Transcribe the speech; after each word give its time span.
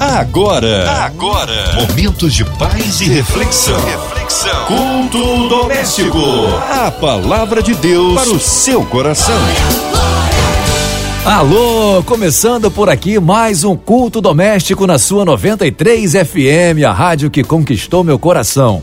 Agora, 0.00 0.88
agora, 1.06 1.74
momentos 1.74 2.32
de 2.32 2.44
paz 2.44 3.00
e 3.00 3.08
reflexão. 3.08 3.76
Reflexão. 3.84 4.66
Culto 4.66 5.48
doméstico. 5.48 6.18
A 6.70 6.88
palavra 6.88 7.60
de 7.60 7.74
Deus 7.74 8.14
para 8.14 8.30
o 8.30 8.38
seu 8.38 8.84
coração. 8.86 9.34
Alô, 11.24 12.00
começando 12.04 12.70
por 12.70 12.88
aqui 12.88 13.18
mais 13.18 13.64
um 13.64 13.76
culto 13.76 14.20
doméstico 14.20 14.86
na 14.86 14.98
sua 14.98 15.24
93 15.24 16.12
FM, 16.12 16.84
a 16.86 16.92
rádio 16.92 17.28
que 17.28 17.42
conquistou 17.42 18.04
meu 18.04 18.20
coração. 18.20 18.80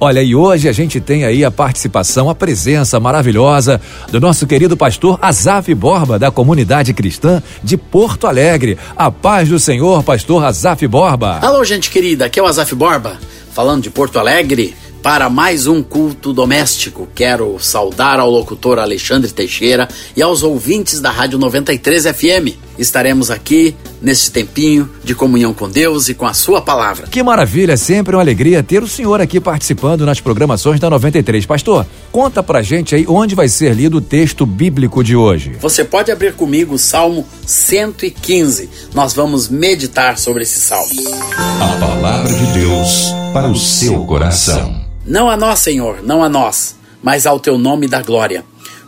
Olha, 0.00 0.22
e 0.22 0.32
hoje 0.32 0.68
a 0.68 0.72
gente 0.72 1.00
tem 1.00 1.24
aí 1.24 1.44
a 1.44 1.50
participação, 1.50 2.30
a 2.30 2.34
presença 2.34 3.00
maravilhosa 3.00 3.80
do 4.12 4.20
nosso 4.20 4.46
querido 4.46 4.76
pastor 4.76 5.18
Azaf 5.20 5.74
Borba, 5.74 6.20
da 6.20 6.30
comunidade 6.30 6.94
cristã 6.94 7.42
de 7.64 7.76
Porto 7.76 8.28
Alegre. 8.28 8.78
A 8.94 9.10
paz 9.10 9.48
do 9.48 9.58
Senhor, 9.58 10.04
pastor 10.04 10.44
Azaf 10.44 10.86
Borba. 10.86 11.40
Alô, 11.42 11.64
gente 11.64 11.90
querida, 11.90 12.26
aqui 12.26 12.38
é 12.38 12.42
o 12.42 12.46
Azaf 12.46 12.72
Borba, 12.76 13.18
falando 13.52 13.82
de 13.82 13.90
Porto 13.90 14.20
Alegre 14.20 14.76
para 15.02 15.28
mais 15.28 15.66
um 15.66 15.82
culto 15.82 16.32
doméstico. 16.32 17.08
Quero 17.12 17.58
saudar 17.58 18.20
ao 18.20 18.30
locutor 18.30 18.78
Alexandre 18.78 19.32
Teixeira 19.32 19.88
e 20.16 20.22
aos 20.22 20.44
ouvintes 20.44 21.00
da 21.00 21.10
Rádio 21.10 21.40
93 21.40 22.04
FM. 22.04 22.67
Estaremos 22.78 23.30
aqui 23.30 23.74
neste 24.00 24.30
tempinho 24.30 24.88
de 25.02 25.14
comunhão 25.14 25.52
com 25.52 25.68
Deus 25.68 26.08
e 26.08 26.14
com 26.14 26.26
a 26.26 26.32
Sua 26.32 26.62
palavra. 26.62 27.08
Que 27.08 27.22
maravilha, 27.22 27.76
sempre 27.76 28.14
uma 28.14 28.22
alegria 28.22 28.62
ter 28.62 28.82
o 28.82 28.88
senhor 28.88 29.20
aqui 29.20 29.40
participando 29.40 30.06
nas 30.06 30.20
programações 30.20 30.78
da 30.78 30.88
93. 30.88 31.44
Pastor, 31.44 31.86
conta 32.12 32.42
pra 32.42 32.62
gente 32.62 32.94
aí 32.94 33.04
onde 33.08 33.34
vai 33.34 33.48
ser 33.48 33.74
lido 33.74 33.98
o 33.98 34.00
texto 34.00 34.46
bíblico 34.46 35.02
de 35.02 35.16
hoje. 35.16 35.56
Você 35.60 35.84
pode 35.84 36.12
abrir 36.12 36.34
comigo 36.34 36.74
o 36.74 36.78
Salmo 36.78 37.26
115. 37.44 38.70
Nós 38.94 39.12
vamos 39.12 39.48
meditar 39.48 40.18
sobre 40.18 40.44
esse 40.44 40.60
salmo. 40.60 40.92
A 41.36 41.76
palavra 41.80 42.32
de 42.32 42.46
Deus 42.52 43.12
para 43.32 43.48
o 43.48 43.56
seu 43.56 44.04
coração. 44.04 44.80
Não 45.04 45.28
a 45.28 45.36
nós, 45.36 45.58
Senhor, 45.60 46.02
não 46.02 46.22
a 46.22 46.28
nós, 46.28 46.76
mas 47.02 47.26
ao 47.26 47.40
teu 47.40 47.56
nome 47.56 47.88
da 47.88 48.02
glória, 48.02 48.44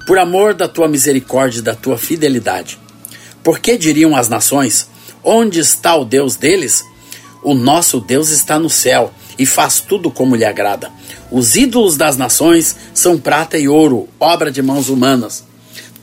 por 0.07 0.19
amor 0.19 0.55
da 0.55 0.69
tua 0.69 0.87
misericórdia 0.87 1.61
e 1.61 1.63
da 1.63 1.75
tua 1.75 1.97
fidelidade. 1.97 2.79
Por 3.51 3.59
que 3.59 3.77
diriam 3.77 4.15
as 4.15 4.29
nações: 4.29 4.89
Onde 5.25 5.59
está 5.59 5.97
o 5.97 6.05
Deus 6.05 6.37
deles? 6.37 6.85
O 7.43 7.53
nosso 7.53 7.99
Deus 7.99 8.31
está 8.31 8.61
no 8.61 8.71
céu 8.71 9.13
e 9.37 9.45
faz 9.45 9.81
tudo 9.81 10.09
como 10.09 10.37
lhe 10.37 10.45
agrada. 10.45 10.89
Os 11.33 11.57
ídolos 11.57 11.97
das 11.97 12.17
nações 12.17 12.77
são 12.95 13.19
prata 13.19 13.59
e 13.59 13.67
ouro, 13.67 14.09
obra 14.21 14.53
de 14.53 14.63
mãos 14.63 14.89
humanas. 14.89 15.43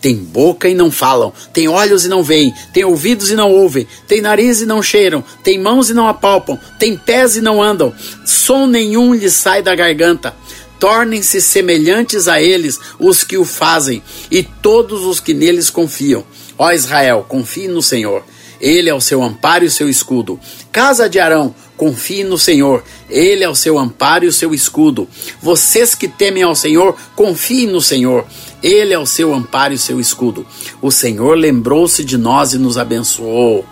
Tem 0.02 0.14
boca 0.14 0.68
e 0.68 0.76
não 0.76 0.92
falam, 0.92 1.32
tem 1.54 1.70
olhos 1.70 2.04
e 2.04 2.10
não 2.10 2.22
veem, 2.22 2.54
tem 2.74 2.84
ouvidos 2.84 3.32
e 3.32 3.36
não 3.38 3.50
ouvem, 3.50 3.88
tem 4.10 4.20
nariz 4.20 4.60
e 4.60 4.66
não 4.66 4.84
cheiram, 4.84 5.24
tem 5.42 5.58
mãos 5.58 5.90
e 5.90 5.94
não 5.94 6.06
apalpam, 6.06 6.60
tem 6.78 6.98
pés 6.98 7.38
e 7.38 7.42
não 7.42 7.64
andam, 7.64 7.96
som 8.26 8.68
nenhum 8.68 9.14
lhes 9.14 9.36
sai 9.36 9.64
da 9.64 9.74
garganta. 9.74 10.36
Tornem-se 10.82 11.40
semelhantes 11.42 12.28
a 12.28 12.42
eles 12.42 12.78
os 13.00 13.24
que 13.24 13.38
o 13.38 13.46
fazem 13.46 14.04
e 14.30 14.44
todos 14.44 15.06
os 15.06 15.22
que 15.22 15.34
neles 15.34 15.70
confiam. 15.70 16.26
Ó 16.58 16.72
Israel, 16.72 17.26
confie 17.28 17.68
no 17.68 17.82
Senhor. 17.82 18.24
Ele 18.60 18.90
é 18.90 18.94
o 18.94 19.02
seu 19.02 19.22
amparo 19.22 19.64
e 19.64 19.68
o 19.68 19.72
seu 19.72 19.88
escudo. 19.88 20.40
Casa 20.72 21.08
de 21.08 21.20
Arão, 21.20 21.54
confie 21.76 22.24
no 22.24 22.38
Senhor. 22.38 22.84
Ele 23.10 23.44
é 23.44 23.50
o 23.50 23.56
seu 23.56 23.78
amparo 23.78 24.26
e 24.26 24.28
o 24.28 24.34
seu 24.34 24.54
escudo. 24.54 25.08
Vocês 25.42 25.94
que 25.94 26.08
temem 26.08 26.44
ao 26.44 26.56
Senhor, 26.56 26.96
confiem 27.16 27.68
no 27.68 27.80
Senhor. 27.80 28.26
Ele 28.64 28.94
é 28.94 29.00
o 29.00 29.06
seu 29.06 29.34
amparo 29.34 29.74
e 29.74 29.76
o 29.76 29.80
seu 29.80 30.00
escudo. 30.00 30.46
O 30.82 30.90
Senhor 30.90 31.38
lembrou-se 31.38 32.04
de 32.04 32.18
nós 32.18 32.54
e 32.54 32.58
nos 32.58 32.78
abençoou. 32.78 33.64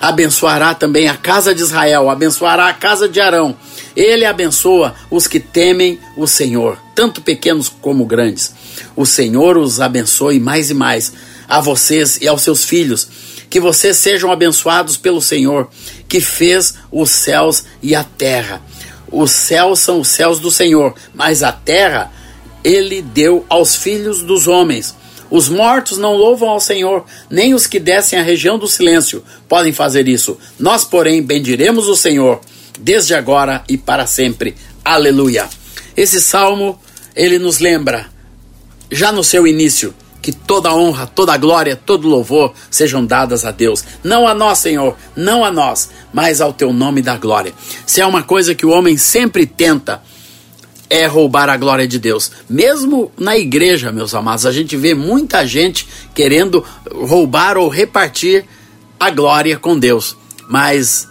Abençoará 0.00 0.74
também 0.74 1.08
a 1.08 1.16
casa 1.16 1.54
de 1.54 1.62
Israel, 1.62 2.10
abençoará 2.10 2.68
a 2.68 2.74
casa 2.74 3.08
de 3.08 3.20
Arão. 3.20 3.56
Ele 3.94 4.26
abençoa 4.26 4.94
os 5.10 5.26
que 5.26 5.40
temem 5.40 5.98
o 6.16 6.26
Senhor, 6.26 6.78
tanto 6.94 7.22
pequenos 7.22 7.68
como 7.68 8.04
grandes. 8.04 8.52
O 8.94 9.06
Senhor 9.06 9.56
os 9.56 9.80
abençoe 9.80 10.40
mais 10.40 10.70
e 10.70 10.74
mais, 10.74 11.12
a 11.48 11.60
vocês 11.60 12.18
e 12.20 12.28
aos 12.28 12.42
seus 12.42 12.64
filhos. 12.64 13.08
Que 13.48 13.60
vocês 13.60 13.96
sejam 13.96 14.32
abençoados 14.32 14.96
pelo 14.96 15.22
Senhor, 15.22 15.68
que 16.08 16.20
fez 16.20 16.74
os 16.90 17.10
céus 17.10 17.64
e 17.82 17.94
a 17.94 18.02
terra. 18.02 18.62
Os 19.10 19.30
céus 19.30 19.78
são 19.80 20.00
os 20.00 20.08
céus 20.08 20.40
do 20.40 20.50
Senhor, 20.50 20.94
mas 21.14 21.42
a 21.42 21.52
terra 21.52 22.12
ele 22.64 23.00
deu 23.00 23.46
aos 23.48 23.76
filhos 23.76 24.22
dos 24.22 24.48
homens. 24.48 24.94
Os 25.30 25.48
mortos 25.48 25.98
não 25.98 26.14
louvam 26.14 26.48
ao 26.48 26.60
Senhor, 26.60 27.04
nem 27.30 27.54
os 27.54 27.66
que 27.66 27.80
descem 27.80 28.18
à 28.18 28.22
região 28.22 28.58
do 28.58 28.68
silêncio 28.68 29.24
podem 29.48 29.72
fazer 29.72 30.08
isso. 30.08 30.38
Nós, 30.58 30.84
porém, 30.84 31.22
bendiremos 31.22 31.88
o 31.88 31.96
Senhor, 31.96 32.40
desde 32.78 33.14
agora 33.14 33.64
e 33.68 33.76
para 33.76 34.06
sempre. 34.06 34.54
Aleluia. 34.84 35.48
Esse 35.96 36.20
salmo, 36.20 36.78
ele 37.14 37.38
nos 37.38 37.58
lembra, 37.58 38.06
já 38.90 39.12
no 39.12 39.24
seu 39.24 39.46
início, 39.46 39.94
que 40.22 40.32
toda 40.32 40.74
honra, 40.74 41.06
toda 41.06 41.36
glória, 41.36 41.76
todo 41.76 42.08
louvor 42.08 42.52
sejam 42.70 43.04
dadas 43.04 43.44
a 43.44 43.50
Deus. 43.50 43.84
Não 44.02 44.26
a 44.26 44.34
nós, 44.34 44.58
Senhor, 44.58 44.96
não 45.14 45.44
a 45.44 45.52
nós, 45.52 45.90
mas 46.12 46.40
ao 46.40 46.52
teu 46.52 46.72
nome 46.72 47.00
da 47.00 47.16
glória. 47.16 47.52
Se 47.86 48.00
é 48.00 48.06
uma 48.06 48.22
coisa 48.22 48.54
que 48.54 48.66
o 48.66 48.70
homem 48.70 48.96
sempre 48.96 49.46
tenta, 49.46 50.02
é 50.88 51.06
roubar 51.06 51.48
a 51.48 51.56
glória 51.56 51.86
de 51.86 51.98
Deus. 51.98 52.30
Mesmo 52.48 53.12
na 53.18 53.36
igreja, 53.36 53.92
meus 53.92 54.14
amados, 54.14 54.46
a 54.46 54.52
gente 54.52 54.76
vê 54.76 54.94
muita 54.94 55.46
gente 55.46 55.86
querendo 56.14 56.64
roubar 56.92 57.56
ou 57.56 57.68
repartir 57.68 58.44
a 58.98 59.10
glória 59.10 59.56
com 59.58 59.78
Deus. 59.78 60.16
Mas 60.48 61.08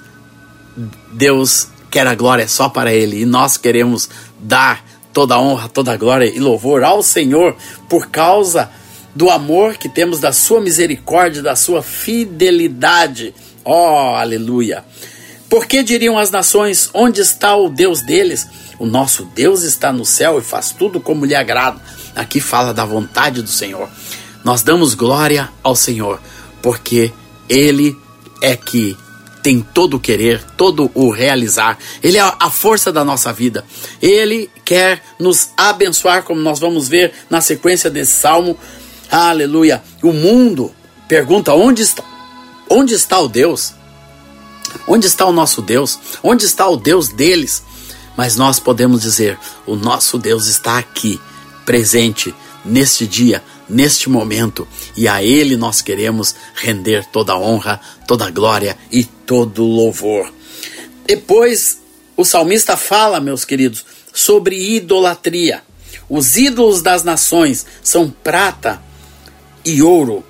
Deus 1.11 1.67
quer 1.89 2.07
a 2.07 2.15
glória 2.15 2.47
só 2.47 2.67
para 2.67 2.93
Ele 2.93 3.21
e 3.21 3.25
nós 3.25 3.57
queremos 3.57 4.09
dar 4.39 4.84
toda 5.15 5.39
honra, 5.39 5.69
toda 5.69 5.95
glória 5.95 6.25
e 6.25 6.39
louvor 6.41 6.83
ao 6.83 7.01
Senhor 7.01 7.55
por 7.87 8.07
causa 8.07 8.69
do 9.15 9.29
amor 9.29 9.77
que 9.77 9.87
temos, 9.87 10.19
da 10.19 10.33
Sua 10.33 10.59
misericórdia, 10.59 11.41
da 11.41 11.55
Sua 11.55 11.81
fidelidade. 11.81 13.33
Oh, 13.63 14.13
aleluia! 14.13 14.83
Por 15.49 15.67
que 15.67 15.81
diriam 15.83 16.19
as 16.19 16.31
nações: 16.31 16.89
onde 16.93 17.21
está 17.21 17.55
o 17.55 17.69
Deus 17.69 18.01
deles? 18.01 18.45
O 18.77 18.85
nosso 18.85 19.23
Deus 19.33 19.63
está 19.63 19.93
no 19.93 20.05
céu 20.05 20.37
e 20.37 20.41
faz 20.41 20.71
tudo 20.71 20.99
como 20.99 21.25
lhe 21.25 21.33
agrada. 21.33 21.79
Aqui 22.13 22.41
fala 22.41 22.73
da 22.73 22.83
vontade 22.83 23.41
do 23.41 23.49
Senhor. 23.49 23.89
Nós 24.43 24.63
damos 24.63 24.93
glória 24.95 25.49
ao 25.63 25.77
Senhor, 25.77 26.19
porque 26.61 27.09
Ele 27.47 27.97
é 28.41 28.53
que 28.57 28.97
tem 29.45 29.61
todo 29.61 29.97
o 29.97 29.99
querer, 29.99 30.43
todo 30.57 30.89
o 30.95 31.11
realizar. 31.11 31.77
Ele 32.01 32.17
é 32.17 32.21
a 32.39 32.49
força 32.49 32.91
da 32.91 33.05
nossa 33.05 33.31
vida. 33.31 33.63
Ele 34.01 34.49
quer 34.65 35.03
nos 35.19 35.49
abençoar, 35.55 36.23
como 36.23 36.41
nós 36.41 36.57
vamos 36.57 36.87
ver 36.87 37.13
na 37.29 37.39
sequência 37.41 37.87
desse 37.87 38.13
salmo. 38.13 38.57
Aleluia. 39.07 39.83
O 40.01 40.11
mundo 40.11 40.73
pergunta: 41.07 41.53
onde 41.53 41.83
está, 41.83 42.03
onde 42.67 42.95
está 42.95 43.19
o 43.19 43.27
Deus? 43.27 43.75
Onde 44.87 45.05
está 45.05 45.27
o 45.27 45.31
nosso 45.31 45.61
Deus? 45.61 45.99
Onde 46.23 46.43
está 46.43 46.67
o 46.67 46.75
Deus 46.75 47.09
deles? 47.09 47.61
Mas 48.17 48.35
nós 48.35 48.59
podemos 48.59 49.03
dizer: 49.03 49.37
o 49.67 49.75
nosso 49.75 50.17
Deus 50.17 50.47
está 50.47 50.79
aqui, 50.79 51.21
presente, 51.63 52.33
neste 52.65 53.05
dia, 53.05 53.43
neste 53.67 54.09
momento, 54.09 54.67
e 54.95 55.07
a 55.07 55.23
Ele 55.23 55.55
nós 55.55 55.81
queremos 55.81 56.35
render 56.55 57.05
toda 57.05 57.37
honra, 57.37 57.79
toda 58.07 58.29
glória 58.29 58.77
e 58.91 59.03
todo 59.03 59.63
louvor. 59.63 60.31
Depois, 61.05 61.79
o 62.17 62.23
salmista 62.23 62.77
fala, 62.77 63.19
meus 63.19 63.45
queridos, 63.45 63.85
sobre 64.13 64.75
idolatria. 64.75 65.61
Os 66.09 66.37
ídolos 66.37 66.81
das 66.81 67.03
nações 67.03 67.65
são 67.83 68.09
prata 68.09 68.81
e 69.63 69.81
ouro. 69.81 70.23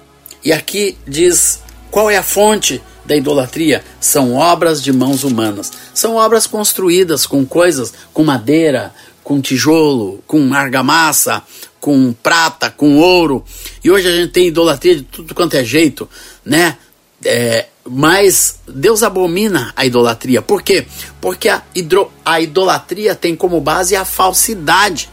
E 0.44 0.52
aqui 0.52 0.98
diz 1.08 1.60
qual 1.92 2.10
é 2.10 2.18
a 2.18 2.24
fonte 2.24 2.82
da 3.06 3.16
idolatria 3.16 3.84
são 4.00 4.34
obras 4.34 4.82
de 4.82 4.92
mãos 4.92 5.24
humanas. 5.24 5.72
São 5.94 6.16
obras 6.16 6.48
construídas 6.48 7.26
com 7.26 7.46
coisas, 7.46 7.94
com 8.12 8.24
madeira, 8.24 8.94
com 9.26 9.42
tijolo, 9.42 10.24
com 10.28 10.54
argamassa, 10.54 11.44
com 11.82 12.14
prata, 12.14 12.70
com 12.70 13.00
ouro. 13.00 13.44
E 13.84 13.90
hoje 13.90 14.08
a 14.08 14.12
gente 14.12 14.32
tem 14.32 14.48
idolatria 14.48 14.96
de 14.96 15.02
tudo 15.02 15.34
quanto 15.34 15.56
é 15.56 15.64
jeito, 15.64 16.08
né? 16.46 16.78
É, 17.24 17.66
mas 17.84 18.60
Deus 18.68 19.02
abomina 19.02 19.74
a 19.76 19.84
idolatria. 19.84 20.44
Por 20.44 20.62
quê? 20.62 20.86
Porque 21.20 21.50
a, 21.50 21.64
hidro, 21.74 22.12
a 22.24 22.40
idolatria 22.40 23.16
tem 23.16 23.36
como 23.36 23.60
base 23.60 23.96
a 23.96 24.06
falsidade 24.06 25.10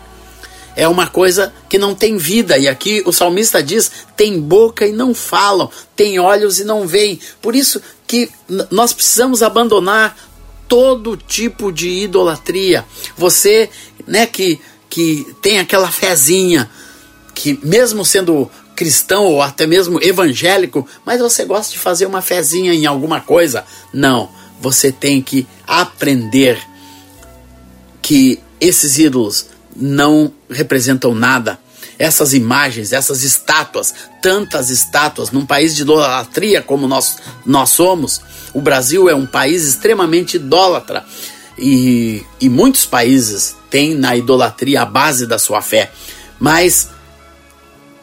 é 0.74 0.88
uma 0.88 1.06
coisa 1.06 1.52
que 1.68 1.78
não 1.78 1.94
tem 1.94 2.16
vida. 2.16 2.56
E 2.58 2.68
aqui 2.68 3.02
o 3.04 3.12
salmista 3.12 3.62
diz: 3.62 3.90
tem 4.16 4.40
boca 4.40 4.86
e 4.86 4.92
não 4.92 5.14
falam, 5.14 5.70
tem 5.94 6.18
olhos 6.18 6.58
e 6.58 6.64
não 6.64 6.86
veem. 6.86 7.18
Por 7.40 7.54
isso 7.54 7.80
que 8.06 8.30
nós 8.70 8.92
precisamos 8.92 9.42
abandonar 9.42 10.16
todo 10.72 11.18
tipo 11.18 11.70
de 11.70 11.88
idolatria. 12.04 12.84
Você, 13.14 13.68
né, 14.06 14.26
que, 14.26 14.60
que 14.88 15.26
tem 15.40 15.58
aquela 15.58 15.90
fezinha, 15.90 16.70
que 17.34 17.58
mesmo 17.62 18.04
sendo 18.04 18.50
cristão 18.74 19.26
ou 19.26 19.42
até 19.42 19.66
mesmo 19.66 20.02
evangélico, 20.02 20.86
mas 21.04 21.20
você 21.20 21.44
gosta 21.44 21.72
de 21.72 21.78
fazer 21.78 22.06
uma 22.06 22.22
fezinha 22.22 22.72
em 22.74 22.86
alguma 22.86 23.20
coisa. 23.20 23.64
Não 23.92 24.42
você 24.62 24.92
tem 24.92 25.20
que 25.20 25.44
aprender 25.66 26.56
que 28.00 28.38
esses 28.60 28.96
ídolos 28.96 29.46
não 29.74 30.32
representam 30.48 31.12
nada. 31.14 31.58
Essas 31.98 32.32
imagens, 32.32 32.92
essas 32.92 33.22
estátuas, 33.24 33.92
tantas 34.22 34.70
estátuas, 34.70 35.30
num 35.32 35.44
país 35.44 35.74
de 35.74 35.82
idolatria 35.82 36.62
como 36.62 36.86
nós, 36.86 37.18
nós 37.44 37.70
somos, 37.70 38.20
o 38.54 38.60
Brasil 38.60 39.08
é 39.08 39.14
um 39.14 39.26
país 39.26 39.64
extremamente 39.64 40.36
idólatra. 40.36 41.04
E, 41.58 42.24
e 42.40 42.48
muitos 42.48 42.86
países 42.86 43.56
têm 43.70 43.94
na 43.94 44.16
idolatria 44.16 44.82
a 44.82 44.86
base 44.86 45.26
da 45.26 45.38
sua 45.38 45.60
fé. 45.60 45.90
Mas 46.38 46.88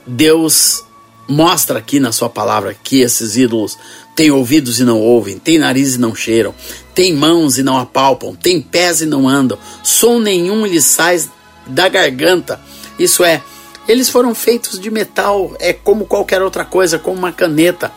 Deus 0.05 0.83
mostra 1.27 1.77
aqui 1.77 1.99
na 1.99 2.11
sua 2.11 2.29
palavra 2.29 2.75
que 2.83 3.01
esses 3.01 3.37
ídolos 3.37 3.77
têm 4.15 4.31
ouvidos 4.31 4.79
e 4.79 4.83
não 4.83 4.99
ouvem, 4.99 5.37
têm 5.37 5.59
nariz 5.59 5.95
e 5.95 5.99
não 5.99 6.15
cheiram, 6.15 6.53
têm 6.95 7.15
mãos 7.15 7.57
e 7.57 7.63
não 7.63 7.77
apalpam, 7.77 8.35
têm 8.35 8.59
pés 8.59 9.01
e 9.01 9.05
não 9.05 9.29
andam, 9.29 9.57
som 9.83 10.19
nenhum 10.19 10.65
lhes 10.65 10.85
sai 10.85 11.23
da 11.67 11.87
garganta. 11.87 12.59
Isso 12.97 13.23
é, 13.23 13.41
eles 13.87 14.09
foram 14.09 14.33
feitos 14.33 14.79
de 14.79 14.89
metal, 14.89 15.55
é 15.59 15.71
como 15.71 16.05
qualquer 16.05 16.41
outra 16.41 16.65
coisa, 16.65 16.99
como 16.99 17.17
uma 17.17 17.31
caneta. 17.31 17.91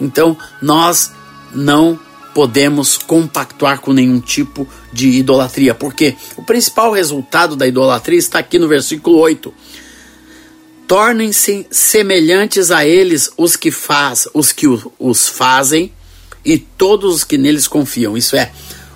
Então, 0.00 0.36
nós 0.60 1.12
não 1.52 1.98
podemos 2.38 2.96
compactuar 2.96 3.80
com 3.80 3.92
nenhum 3.92 4.20
tipo 4.20 4.64
de 4.92 5.08
idolatria, 5.08 5.74
porque 5.74 6.14
o 6.36 6.42
principal 6.44 6.92
resultado 6.92 7.56
da 7.56 7.66
idolatria 7.66 8.16
está 8.16 8.38
aqui 8.38 8.60
no 8.60 8.68
versículo 8.68 9.18
8. 9.18 9.52
Tornem-se 10.86 11.66
semelhantes 11.68 12.70
a 12.70 12.86
eles 12.86 13.28
os 13.36 13.56
que 13.56 13.72
faz, 13.72 14.28
os 14.32 14.52
que 14.52 14.66
os 15.00 15.28
fazem 15.28 15.92
e 16.44 16.58
todos 16.58 17.16
os 17.16 17.24
que 17.24 17.36
neles 17.36 17.66
confiam. 17.66 18.16
Isso 18.16 18.36
é, 18.36 18.52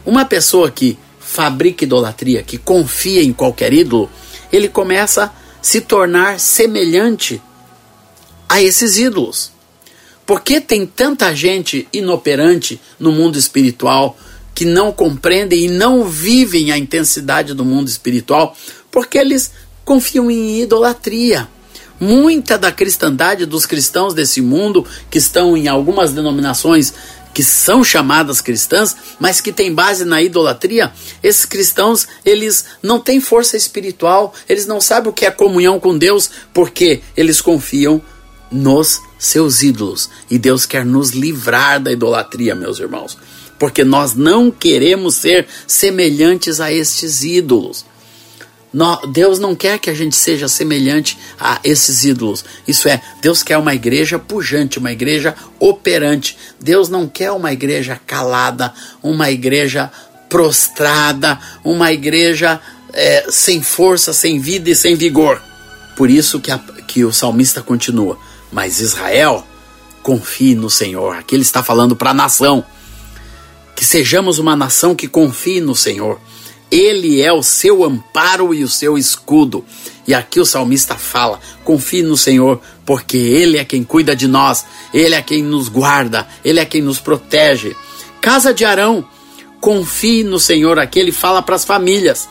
uma 0.06 0.24
pessoa 0.24 0.70
que 0.70 0.96
fabrica 1.18 1.82
idolatria, 1.82 2.44
que 2.44 2.56
confia 2.56 3.24
em 3.24 3.32
qualquer 3.32 3.72
ídolo, 3.72 4.08
ele 4.52 4.68
começa 4.68 5.24
a 5.24 5.32
se 5.60 5.80
tornar 5.80 6.38
semelhante 6.38 7.42
a 8.48 8.62
esses 8.62 8.98
ídolos. 8.98 9.51
Por 10.32 10.40
que 10.40 10.62
tem 10.62 10.86
tanta 10.86 11.36
gente 11.36 11.86
inoperante 11.92 12.80
no 12.98 13.12
mundo 13.12 13.38
espiritual 13.38 14.16
que 14.54 14.64
não 14.64 14.90
compreendem 14.90 15.66
e 15.66 15.68
não 15.68 16.06
vivem 16.06 16.72
a 16.72 16.78
intensidade 16.78 17.52
do 17.52 17.66
mundo 17.66 17.88
espiritual? 17.88 18.56
Porque 18.90 19.18
eles 19.18 19.52
confiam 19.84 20.30
em 20.30 20.62
idolatria. 20.62 21.46
Muita 22.00 22.56
da 22.56 22.72
cristandade 22.72 23.44
dos 23.44 23.66
cristãos 23.66 24.14
desse 24.14 24.40
mundo, 24.40 24.86
que 25.10 25.18
estão 25.18 25.54
em 25.54 25.68
algumas 25.68 26.14
denominações 26.14 26.94
que 27.34 27.42
são 27.42 27.84
chamadas 27.84 28.40
cristãs, 28.40 28.96
mas 29.20 29.38
que 29.38 29.52
têm 29.52 29.74
base 29.74 30.06
na 30.06 30.22
idolatria, 30.22 30.94
esses 31.22 31.44
cristãos, 31.44 32.08
eles 32.24 32.64
não 32.82 32.98
têm 32.98 33.20
força 33.20 33.54
espiritual, 33.54 34.32
eles 34.48 34.64
não 34.66 34.80
sabem 34.80 35.10
o 35.10 35.12
que 35.12 35.26
é 35.26 35.30
comunhão 35.30 35.78
com 35.78 35.98
Deus, 35.98 36.30
porque 36.54 37.02
eles 37.14 37.38
confiam 37.42 38.00
nos 38.50 38.98
seus 39.22 39.62
ídolos. 39.62 40.10
E 40.28 40.36
Deus 40.36 40.66
quer 40.66 40.84
nos 40.84 41.10
livrar 41.10 41.80
da 41.80 41.92
idolatria, 41.92 42.56
meus 42.56 42.80
irmãos, 42.80 43.16
porque 43.56 43.84
nós 43.84 44.16
não 44.16 44.50
queremos 44.50 45.14
ser 45.14 45.46
semelhantes 45.64 46.60
a 46.60 46.72
estes 46.72 47.22
ídolos. 47.22 47.84
Deus 49.12 49.38
não 49.38 49.54
quer 49.54 49.78
que 49.78 49.90
a 49.90 49.94
gente 49.94 50.16
seja 50.16 50.48
semelhante 50.48 51.16
a 51.38 51.60
esses 51.62 52.04
ídolos. 52.04 52.44
Isso 52.66 52.88
é, 52.88 53.00
Deus 53.20 53.44
quer 53.44 53.58
uma 53.58 53.74
igreja 53.74 54.18
pujante, 54.18 54.80
uma 54.80 54.90
igreja 54.90 55.36
operante. 55.60 56.36
Deus 56.58 56.88
não 56.88 57.06
quer 57.06 57.30
uma 57.30 57.52
igreja 57.52 58.00
calada, 58.04 58.74
uma 59.02 59.30
igreja 59.30 59.92
prostrada, 60.28 61.38
uma 61.62 61.92
igreja 61.92 62.60
é, 62.92 63.26
sem 63.30 63.62
força, 63.62 64.12
sem 64.12 64.40
vida 64.40 64.70
e 64.70 64.74
sem 64.74 64.96
vigor. 64.96 65.40
Por 65.94 66.10
isso 66.10 66.40
que, 66.40 66.50
a, 66.50 66.58
que 66.58 67.04
o 67.04 67.12
salmista 67.12 67.62
continua. 67.62 68.18
Mas 68.52 68.80
Israel, 68.80 69.46
confie 70.02 70.54
no 70.54 70.68
Senhor. 70.68 71.16
Aqui 71.16 71.34
ele 71.34 71.42
está 71.42 71.62
falando 71.62 71.96
para 71.96 72.10
a 72.10 72.14
nação. 72.14 72.64
Que 73.74 73.84
sejamos 73.84 74.38
uma 74.38 74.54
nação 74.54 74.94
que 74.94 75.08
confie 75.08 75.60
no 75.60 75.74
Senhor. 75.74 76.20
Ele 76.70 77.20
é 77.20 77.32
o 77.32 77.42
seu 77.42 77.84
amparo 77.84 78.54
e 78.54 78.62
o 78.62 78.68
seu 78.68 78.96
escudo. 78.96 79.64
E 80.06 80.14
aqui 80.14 80.40
o 80.40 80.46
salmista 80.46 80.96
fala: 80.96 81.40
confie 81.64 82.02
no 82.02 82.16
Senhor, 82.16 82.60
porque 82.84 83.16
Ele 83.16 83.58
é 83.58 83.64
quem 83.64 83.82
cuida 83.82 84.14
de 84.14 84.26
nós, 84.26 84.64
Ele 84.92 85.14
é 85.14 85.22
quem 85.22 85.42
nos 85.42 85.68
guarda, 85.68 86.26
Ele 86.44 86.60
é 86.60 86.64
quem 86.64 86.80
nos 86.80 86.98
protege. 86.98 87.76
Casa 88.20 88.54
de 88.54 88.64
Arão, 88.64 89.04
confie 89.60 90.24
no 90.24 90.38
Senhor. 90.38 90.78
Aqui 90.78 90.98
ele 90.98 91.12
fala 91.12 91.42
para 91.42 91.56
as 91.56 91.64
famílias. 91.64 92.28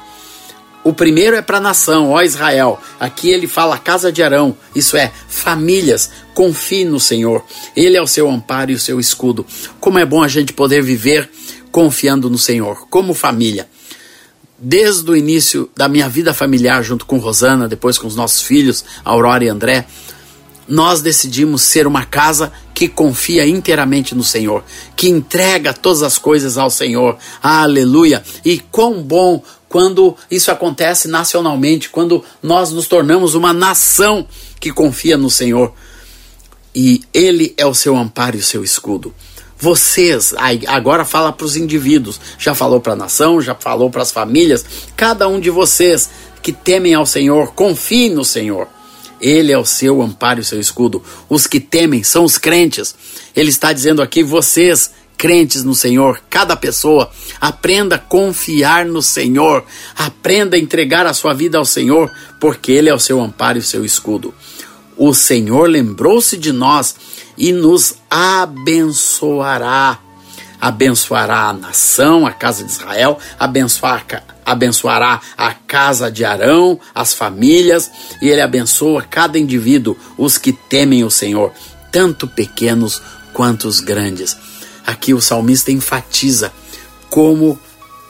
O 0.83 0.93
primeiro 0.93 1.35
é 1.35 1.41
para 1.41 1.57
a 1.57 1.61
nação, 1.61 2.09
ó 2.09 2.21
Israel. 2.21 2.79
Aqui 2.99 3.29
ele 3.29 3.47
fala 3.47 3.77
casa 3.77 4.11
de 4.11 4.23
Arão, 4.23 4.57
isso 4.75 4.97
é, 4.97 5.11
famílias, 5.27 6.09
confie 6.33 6.85
no 6.85 6.99
Senhor. 6.99 7.43
Ele 7.75 7.95
é 7.95 8.01
o 8.01 8.07
seu 8.07 8.29
amparo 8.29 8.71
e 8.71 8.75
o 8.75 8.79
seu 8.79 8.99
escudo. 8.99 9.45
Como 9.79 9.99
é 9.99 10.05
bom 10.05 10.23
a 10.23 10.27
gente 10.27 10.53
poder 10.53 10.81
viver 10.81 11.29
confiando 11.71 12.29
no 12.29 12.37
Senhor, 12.37 12.87
como 12.89 13.13
família 13.13 13.67
desde 14.61 15.09
o 15.09 15.15
início 15.15 15.67
da 15.75 15.87
minha 15.87 16.07
vida 16.07 16.35
familiar, 16.35 16.83
junto 16.83 17.03
com 17.05 17.17
Rosana, 17.17 17.67
depois 17.67 17.97
com 17.97 18.05
os 18.05 18.15
nossos 18.15 18.41
filhos, 18.41 18.85
Aurora 19.03 19.43
e 19.43 19.49
André, 19.49 19.87
nós 20.67 21.01
decidimos 21.01 21.63
ser 21.63 21.87
uma 21.87 22.05
casa 22.05 22.51
que 22.73 22.87
confia 22.87 23.45
inteiramente 23.47 24.13
no 24.13 24.23
Senhor, 24.23 24.63
que 24.95 25.09
entrega 25.09 25.73
todas 25.73 26.03
as 26.03 26.19
coisas 26.19 26.57
ao 26.57 26.69
Senhor. 26.69 27.17
Aleluia! 27.41 28.23
E 28.45 28.59
quão 28.59 29.01
bom 29.01 29.43
quando 29.71 30.17
isso 30.29 30.51
acontece 30.51 31.07
nacionalmente, 31.07 31.89
quando 31.89 32.21
nós 32.43 32.73
nos 32.73 32.87
tornamos 32.89 33.35
uma 33.35 33.53
nação 33.53 34.27
que 34.59 34.69
confia 34.69 35.15
no 35.15 35.29
Senhor. 35.29 35.73
E 36.75 37.01
Ele 37.13 37.53
é 37.55 37.65
o 37.65 37.73
seu 37.73 37.95
amparo 37.95 38.35
e 38.35 38.41
o 38.41 38.43
seu 38.43 38.65
escudo. 38.65 39.15
Vocês, 39.57 40.33
agora 40.67 41.05
fala 41.05 41.31
para 41.31 41.45
os 41.45 41.55
indivíduos, 41.55 42.19
já 42.37 42.53
falou 42.53 42.81
para 42.81 42.91
a 42.91 42.97
nação, 42.97 43.39
já 43.39 43.55
falou 43.55 43.89
para 43.89 44.01
as 44.01 44.11
famílias, 44.11 44.65
cada 44.97 45.25
um 45.29 45.39
de 45.39 45.49
vocês 45.49 46.09
que 46.41 46.51
temem 46.51 46.93
ao 46.93 47.05
Senhor, 47.05 47.53
confiem 47.53 48.09
no 48.09 48.25
Senhor. 48.25 48.67
Ele 49.21 49.53
é 49.53 49.57
o 49.57 49.63
seu 49.65 50.01
amparo 50.01 50.39
e 50.39 50.41
o 50.41 50.45
seu 50.45 50.59
escudo. 50.59 51.01
Os 51.29 51.47
que 51.47 51.61
temem 51.61 52.03
são 52.03 52.25
os 52.25 52.37
crentes. 52.37 52.93
Ele 53.33 53.51
está 53.51 53.71
dizendo 53.71 54.01
aqui, 54.01 54.21
vocês, 54.21 54.91
crentes 55.21 55.63
no 55.63 55.75
Senhor, 55.75 56.19
cada 56.31 56.55
pessoa, 56.55 57.11
aprenda 57.39 57.97
a 57.97 57.99
confiar 57.99 58.87
no 58.87 59.03
Senhor, 59.03 59.63
aprenda 59.95 60.55
a 60.55 60.59
entregar 60.59 61.05
a 61.05 61.13
sua 61.13 61.31
vida 61.31 61.59
ao 61.59 61.63
Senhor, 61.63 62.11
porque 62.39 62.71
Ele 62.71 62.89
é 62.89 62.93
o 62.93 62.97
seu 62.97 63.21
amparo 63.21 63.59
e 63.59 63.61
o 63.61 63.63
seu 63.63 63.85
escudo. 63.85 64.33
O 64.97 65.13
Senhor 65.13 65.69
lembrou-se 65.69 66.35
de 66.39 66.51
nós 66.51 66.95
e 67.37 67.51
nos 67.51 67.97
abençoará. 68.09 69.99
Abençoará 70.59 71.49
a 71.49 71.53
nação, 71.53 72.25
a 72.25 72.31
casa 72.31 72.63
de 72.63 72.71
Israel, 72.71 73.19
abençoar, 73.39 74.03
abençoará 74.43 75.21
a 75.37 75.53
casa 75.53 76.09
de 76.09 76.25
Arão, 76.25 76.79
as 76.95 77.13
famílias, 77.13 77.91
e 78.23 78.27
ele 78.27 78.41
abençoa 78.41 79.03
cada 79.03 79.37
indivíduo, 79.37 79.95
os 80.17 80.39
que 80.39 80.51
temem 80.51 81.03
o 81.03 81.11
Senhor, 81.11 81.53
tanto 81.91 82.27
pequenos 82.27 82.99
quanto 83.33 83.67
os 83.67 83.79
grandes. 83.79 84.35
Aqui 84.85 85.13
o 85.13 85.21
salmista 85.21 85.71
enfatiza 85.71 86.51
como 87.09 87.59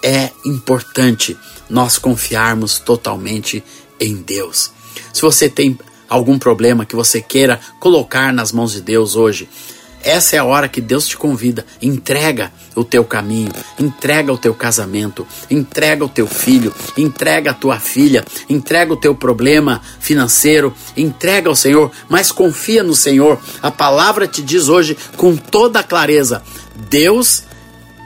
é 0.04 0.32
importante 0.46 1.38
nós 1.70 1.98
confiarmos 1.98 2.80
totalmente 2.80 3.64
em 4.00 4.16
Deus. 4.16 4.72
Se 5.14 5.22
você 5.22 5.50
tem 5.50 5.78
algum 6.10 6.38
problema 6.38 6.86
que 6.86 6.96
você 6.96 7.22
queira 7.22 7.60
colocar 7.80 8.34
nas 8.34 8.52
mãos 8.52 8.74
de 8.74 8.82
Deus 8.82 9.16
hoje, 9.16 9.48
essa 10.04 10.36
é 10.36 10.40
a 10.40 10.44
hora 10.44 10.68
que 10.68 10.82
Deus 10.82 11.08
te 11.08 11.18
convida. 11.18 11.66
Entrega 11.82 12.52
o 12.76 12.84
teu 12.84 13.04
caminho, 13.04 13.52
entrega 13.80 14.32
o 14.32 14.38
teu 14.38 14.54
casamento, 14.54 15.28
entrega 15.50 16.06
o 16.06 16.10
teu 16.10 16.28
filho, 16.28 16.74
entrega 16.98 17.52
a 17.52 17.54
tua 17.54 17.80
filha, 17.80 18.26
entrega 18.50 18.94
o 18.94 18.98
teu 18.98 19.14
problema 19.14 19.82
financeiro, 20.00 20.74
entrega 20.96 21.50
ao 21.50 21.56
Senhor, 21.56 21.92
mas 22.10 22.32
confia 22.32 22.84
no 22.84 22.96
Senhor. 22.96 23.40
A 23.62 23.72
palavra 23.72 24.28
te 24.28 24.42
diz 24.42 24.70
hoje 24.70 24.98
com 25.18 25.36
toda 25.36 25.84
clareza: 25.84 26.42
Deus 26.90 27.44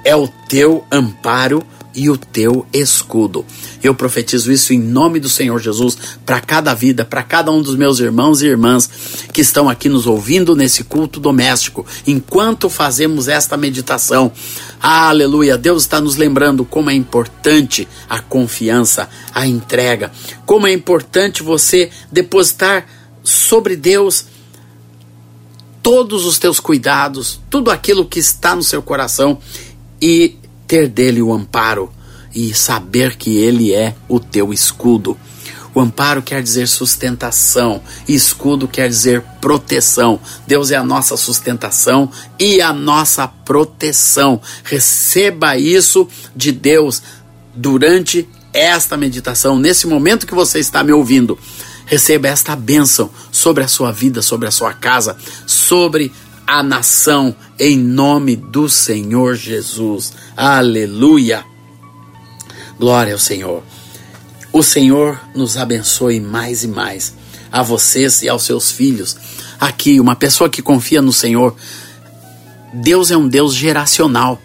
é 0.04 0.16
o 0.16 0.28
teu 0.28 0.86
amparo 0.92 1.66
e 1.96 2.10
o 2.10 2.18
teu 2.18 2.66
escudo. 2.74 3.46
Eu 3.82 3.96
profetizo 3.96 4.52
isso 4.52 4.74
em 4.74 4.80
nome 4.80 5.20
do 5.20 5.30
Senhor 5.30 5.60
Jesus 5.60 5.98
para 6.26 6.42
cada 6.42 6.74
vida, 6.74 7.06
para 7.06 7.24
cada 7.24 7.52
um 7.52 7.62
dos 7.62 7.76
meus 7.76 8.00
irmãos 8.00 8.42
e 8.42 8.48
irmãs 8.48 8.90
que 9.32 9.42
estão 9.42 9.70
aqui 9.70 9.88
nos 9.88 10.06
ouvindo 10.06 10.56
nesse 10.56 10.84
culto 10.84 11.20
doméstico, 11.20 11.86
enquanto 12.06 12.70
fazemos 12.70 13.28
esta 13.28 13.56
meditação. 13.56 14.32
Aleluia! 14.82 15.58
Deus 15.58 15.84
está 15.84 16.02
nos 16.02 16.16
lembrando 16.16 16.66
como 16.66 16.90
é 16.90 16.94
importante 16.94 17.88
a 18.10 18.20
confiança, 18.20 19.10
a 19.34 19.48
entrega, 19.48 20.12
como 20.46 20.68
é 20.68 20.74
importante 20.74 21.42
você 21.42 21.90
depositar 22.12 22.86
sobre 23.24 23.76
Deus 23.76 24.26
todos 25.82 26.26
os 26.26 26.40
teus 26.40 26.60
cuidados, 26.60 27.40
tudo 27.50 27.70
aquilo 27.70 28.06
que 28.06 28.20
está 28.20 28.56
no 28.56 28.64
seu 28.64 28.82
coração 28.82 29.40
e 30.02 30.36
ter 30.68 30.88
dele 30.88 31.22
o 31.22 31.34
amparo 31.34 31.92
e 32.34 32.54
saber 32.54 33.16
que 33.16 33.38
ele 33.38 33.74
é 33.74 33.96
o 34.10 34.20
teu 34.20 34.52
escudo. 34.54 35.18
O 35.74 35.82
amparo 35.82 36.22
quer 36.22 36.42
dizer 36.42 36.70
sustentação, 36.70 37.82
escudo 38.08 38.66
quer 38.66 38.88
dizer 38.88 39.22
proteção. 39.42 40.22
Deus 40.48 40.72
é 40.72 40.78
a 40.78 40.84
nossa 40.84 41.18
sustentação 41.18 42.10
e 42.40 42.62
a 42.62 42.72
nossa 42.72 43.28
proteção. 43.28 44.42
Receba 44.64 45.58
isso 45.58 46.08
de 46.34 46.54
Deus 46.54 47.04
durante 47.54 48.28
esta 48.54 48.96
meditação, 48.96 49.60
nesse 49.60 49.86
momento 49.86 50.26
que 50.26 50.34
você 50.34 50.60
está 50.60 50.82
me 50.82 50.94
ouvindo. 50.94 51.38
Receba 51.86 52.30
esta 52.30 52.56
bênção 52.56 53.12
sobre 53.30 53.64
a 53.64 53.68
sua 53.68 53.92
vida, 53.92 54.22
sobre 54.22 54.48
a 54.48 54.52
sua 54.52 54.74
casa, 54.74 55.18
sobre 55.46 56.12
a 56.48 56.62
nação, 56.62 57.36
em 57.60 57.78
nome 57.78 58.36
do 58.36 58.70
Senhor 58.70 59.36
Jesus. 59.36 60.14
Aleluia. 60.36 61.44
Glória 62.80 63.14
ao 63.14 63.20
Senhor. 63.20 63.64
O 64.52 64.62
Senhor 64.62 65.20
nos 65.36 65.58
abençoe 65.58 66.20
mais 66.20 66.64
e 66.64 66.68
mais, 66.68 67.14
a 67.52 67.62
vocês 67.62 68.22
e 68.22 68.30
aos 68.30 68.44
seus 68.44 68.72
filhos. 68.72 69.18
Aqui, 69.60 70.00
uma 70.00 70.16
pessoa 70.16 70.50
que 70.50 70.62
confia 70.62 71.02
no 71.02 71.12
Senhor. 71.12 71.56
Deus 72.74 73.12
é 73.12 73.18
um 73.18 73.28
Deus 73.28 73.54
geracional. 73.54 74.42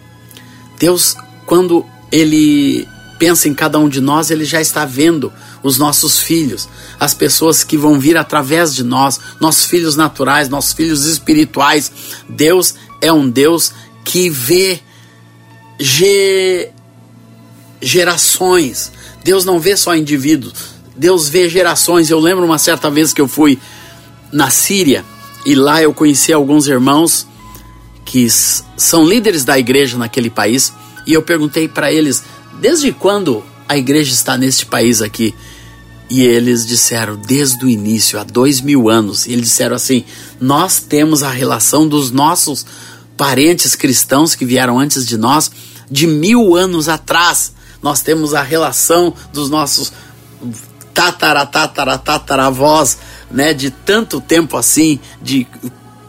Deus, 0.79 1.15
quando 1.45 1.85
Ele 2.11 2.87
pensa 3.21 3.47
em 3.47 3.53
cada 3.53 3.77
um 3.77 3.87
de 3.87 4.01
nós, 4.01 4.31
Ele 4.31 4.43
já 4.43 4.59
está 4.59 4.83
vendo 4.83 5.31
os 5.61 5.77
nossos 5.77 6.17
filhos, 6.17 6.67
as 6.99 7.13
pessoas 7.13 7.63
que 7.63 7.77
vão 7.77 7.99
vir 7.99 8.17
através 8.17 8.73
de 8.73 8.83
nós, 8.83 9.19
nossos 9.39 9.65
filhos 9.65 9.95
naturais, 9.95 10.49
nossos 10.49 10.73
filhos 10.73 11.05
espirituais. 11.05 11.91
Deus 12.27 12.73
é 12.99 13.13
um 13.13 13.29
Deus 13.29 13.73
que 14.03 14.27
vê 14.27 14.79
ge... 15.79 16.69
gerações. 17.79 18.91
Deus 19.23 19.45
não 19.45 19.59
vê 19.59 19.77
só 19.77 19.95
indivíduos, 19.95 20.53
Deus 20.97 21.29
vê 21.29 21.47
gerações. 21.47 22.09
Eu 22.09 22.19
lembro 22.19 22.43
uma 22.43 22.57
certa 22.57 22.89
vez 22.89 23.13
que 23.13 23.21
eu 23.21 23.27
fui 23.27 23.59
na 24.33 24.49
Síria 24.49 25.05
e 25.45 25.53
lá 25.53 25.79
eu 25.79 25.93
conheci 25.93 26.33
alguns 26.33 26.67
irmãos 26.67 27.27
que 28.03 28.27
são 28.75 29.05
líderes 29.05 29.45
da 29.45 29.59
igreja 29.59 29.95
naquele 29.95 30.31
país 30.31 30.73
e 31.05 31.13
eu 31.13 31.21
perguntei 31.21 31.67
para 31.67 31.93
eles 31.93 32.23
desde 32.59 32.91
quando 32.91 33.43
a 33.67 33.77
igreja 33.77 34.13
está 34.13 34.37
neste 34.37 34.65
país 34.65 35.01
aqui? 35.01 35.33
E 36.09 36.23
eles 36.23 36.65
disseram 36.65 37.15
desde 37.15 37.63
o 37.63 37.69
início 37.69 38.19
há 38.19 38.23
dois 38.23 38.59
mil 38.59 38.89
anos. 38.89 39.27
Eles 39.27 39.47
disseram 39.47 39.75
assim 39.75 40.03
nós 40.39 40.79
temos 40.79 41.23
a 41.23 41.29
relação 41.29 41.87
dos 41.87 42.11
nossos 42.11 42.65
parentes 43.15 43.75
cristãos 43.75 44.35
que 44.35 44.45
vieram 44.45 44.77
antes 44.77 45.05
de 45.05 45.17
nós 45.17 45.49
de 45.89 46.07
mil 46.07 46.55
anos 46.55 46.89
atrás. 46.89 47.53
Nós 47.81 48.01
temos 48.01 48.33
a 48.33 48.41
relação 48.41 49.13
dos 49.31 49.49
nossos 49.49 49.93
tatara, 50.93 51.45
tatara, 51.45 51.97
tataravós, 51.97 52.97
né, 53.29 53.53
de 53.53 53.71
tanto 53.71 54.19
tempo 54.19 54.57
assim, 54.57 54.99
de 55.21 55.47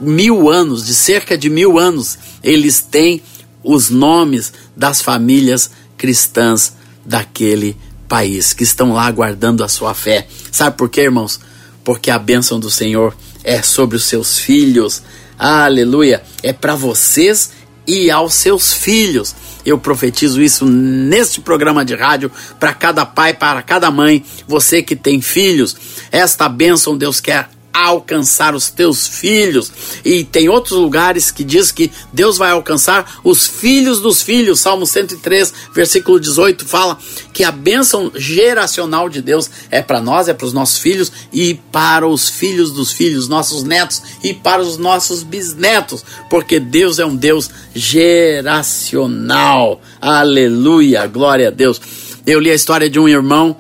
mil 0.00 0.50
anos, 0.50 0.84
de 0.84 0.94
cerca 0.94 1.38
de 1.38 1.48
mil 1.48 1.78
anos, 1.78 2.18
eles 2.42 2.80
têm 2.80 3.22
os 3.62 3.88
nomes 3.88 4.52
das 4.76 5.00
famílias 5.00 5.70
cristãs 6.02 6.72
daquele 7.06 7.76
país, 8.08 8.52
que 8.52 8.64
estão 8.64 8.92
lá 8.92 9.08
guardando 9.12 9.62
a 9.62 9.68
sua 9.68 9.94
fé. 9.94 10.26
Sabe 10.50 10.76
por 10.76 10.88
quê, 10.90 11.02
irmãos? 11.02 11.38
Porque 11.84 12.10
a 12.10 12.18
bênção 12.18 12.58
do 12.58 12.68
Senhor 12.68 13.16
é 13.44 13.62
sobre 13.62 13.96
os 13.96 14.02
seus 14.02 14.36
filhos. 14.36 15.00
Aleluia! 15.38 16.20
É 16.42 16.52
para 16.52 16.74
vocês 16.74 17.52
e 17.86 18.10
aos 18.10 18.34
seus 18.34 18.74
filhos. 18.74 19.32
Eu 19.64 19.78
profetizo 19.78 20.42
isso 20.42 20.66
neste 20.66 21.40
programa 21.40 21.84
de 21.84 21.94
rádio 21.94 22.32
para 22.58 22.74
cada 22.74 23.06
pai, 23.06 23.32
para 23.32 23.62
cada 23.62 23.88
mãe, 23.88 24.24
você 24.48 24.82
que 24.82 24.96
tem 24.96 25.20
filhos. 25.20 25.76
Esta 26.10 26.48
bênção 26.48 26.98
Deus 26.98 27.20
quer 27.20 27.48
alcançar 27.72 28.54
os 28.54 28.70
teus 28.70 29.06
filhos. 29.06 29.72
E 30.04 30.24
tem 30.24 30.48
outros 30.48 30.78
lugares 30.78 31.30
que 31.30 31.42
diz 31.42 31.72
que 31.72 31.90
Deus 32.12 32.36
vai 32.36 32.50
alcançar 32.50 33.20
os 33.24 33.46
filhos 33.46 34.00
dos 34.00 34.22
filhos. 34.22 34.60
Salmo 34.60 34.86
103, 34.86 35.52
versículo 35.74 36.20
18 36.20 36.66
fala 36.66 36.98
que 37.32 37.44
a 37.44 37.50
bênção 37.50 38.12
geracional 38.14 39.08
de 39.08 39.22
Deus 39.22 39.48
é 39.70 39.80
para 39.80 40.00
nós, 40.00 40.28
é 40.28 40.34
para 40.34 40.46
os 40.46 40.52
nossos 40.52 40.78
filhos 40.78 41.10
e 41.32 41.54
para 41.72 42.06
os 42.06 42.28
filhos 42.28 42.72
dos 42.72 42.92
filhos, 42.92 43.28
nossos 43.28 43.62
netos 43.62 44.02
e 44.22 44.34
para 44.34 44.60
os 44.60 44.76
nossos 44.76 45.22
bisnetos, 45.22 46.04
porque 46.28 46.60
Deus 46.60 46.98
é 46.98 47.06
um 47.06 47.16
Deus 47.16 47.50
geracional. 47.74 49.80
Aleluia, 50.00 51.06
glória 51.06 51.48
a 51.48 51.50
Deus. 51.50 51.80
Eu 52.26 52.38
li 52.38 52.50
a 52.50 52.54
história 52.54 52.90
de 52.90 52.98
um 52.98 53.08
irmão 53.08 53.56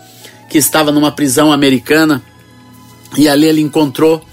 que 0.50 0.58
estava 0.58 0.92
numa 0.92 1.10
prisão 1.10 1.50
americana 1.50 2.22
e 3.16 3.28
ali 3.28 3.46
ele 3.46 3.60
encontrou 3.60 4.24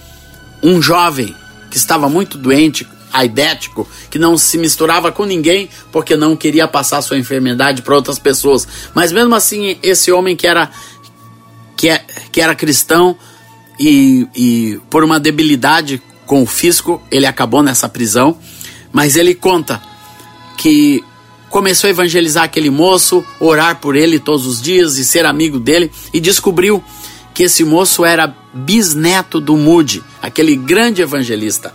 um 0.61 0.81
jovem 0.81 1.35
que 1.69 1.77
estava 1.77 2.09
muito 2.09 2.37
doente, 2.37 2.87
aidético, 3.11 3.87
que 4.09 4.19
não 4.19 4.37
se 4.37 4.57
misturava 4.57 5.11
com 5.11 5.25
ninguém 5.25 5.69
porque 5.91 6.15
não 6.15 6.35
queria 6.35 6.67
passar 6.67 7.01
sua 7.01 7.17
enfermidade 7.17 7.81
para 7.81 7.95
outras 7.95 8.19
pessoas. 8.19 8.67
Mas 8.93 9.11
mesmo 9.11 9.33
assim, 9.35 9.77
esse 9.81 10.11
homem 10.11 10.35
que 10.35 10.45
era 10.47 10.69
que, 11.75 11.89
é, 11.89 12.03
que 12.31 12.41
era 12.41 12.53
cristão 12.53 13.17
e, 13.79 14.27
e 14.35 14.79
por 14.89 15.03
uma 15.03 15.19
debilidade 15.19 16.01
com 16.25 16.43
o 16.43 16.45
fisco, 16.45 17.01
ele 17.09 17.25
acabou 17.25 17.63
nessa 17.63 17.87
prisão. 17.89 18.37
Mas 18.91 19.15
ele 19.15 19.33
conta 19.33 19.81
que 20.57 21.03
começou 21.49 21.87
a 21.87 21.91
evangelizar 21.91 22.43
aquele 22.43 22.69
moço, 22.69 23.23
orar 23.39 23.77
por 23.77 23.95
ele 23.95 24.19
todos 24.19 24.45
os 24.45 24.61
dias 24.61 24.97
e 24.97 25.05
ser 25.05 25.25
amigo 25.25 25.59
dele 25.59 25.91
e 26.13 26.19
descobriu 26.19 26.83
que 27.33 27.43
esse 27.43 27.63
moço 27.63 28.03
era 28.03 28.35
bisneto 28.53 29.39
do 29.39 29.55
Mude, 29.55 30.03
aquele 30.21 30.55
grande 30.55 31.01
evangelista. 31.01 31.73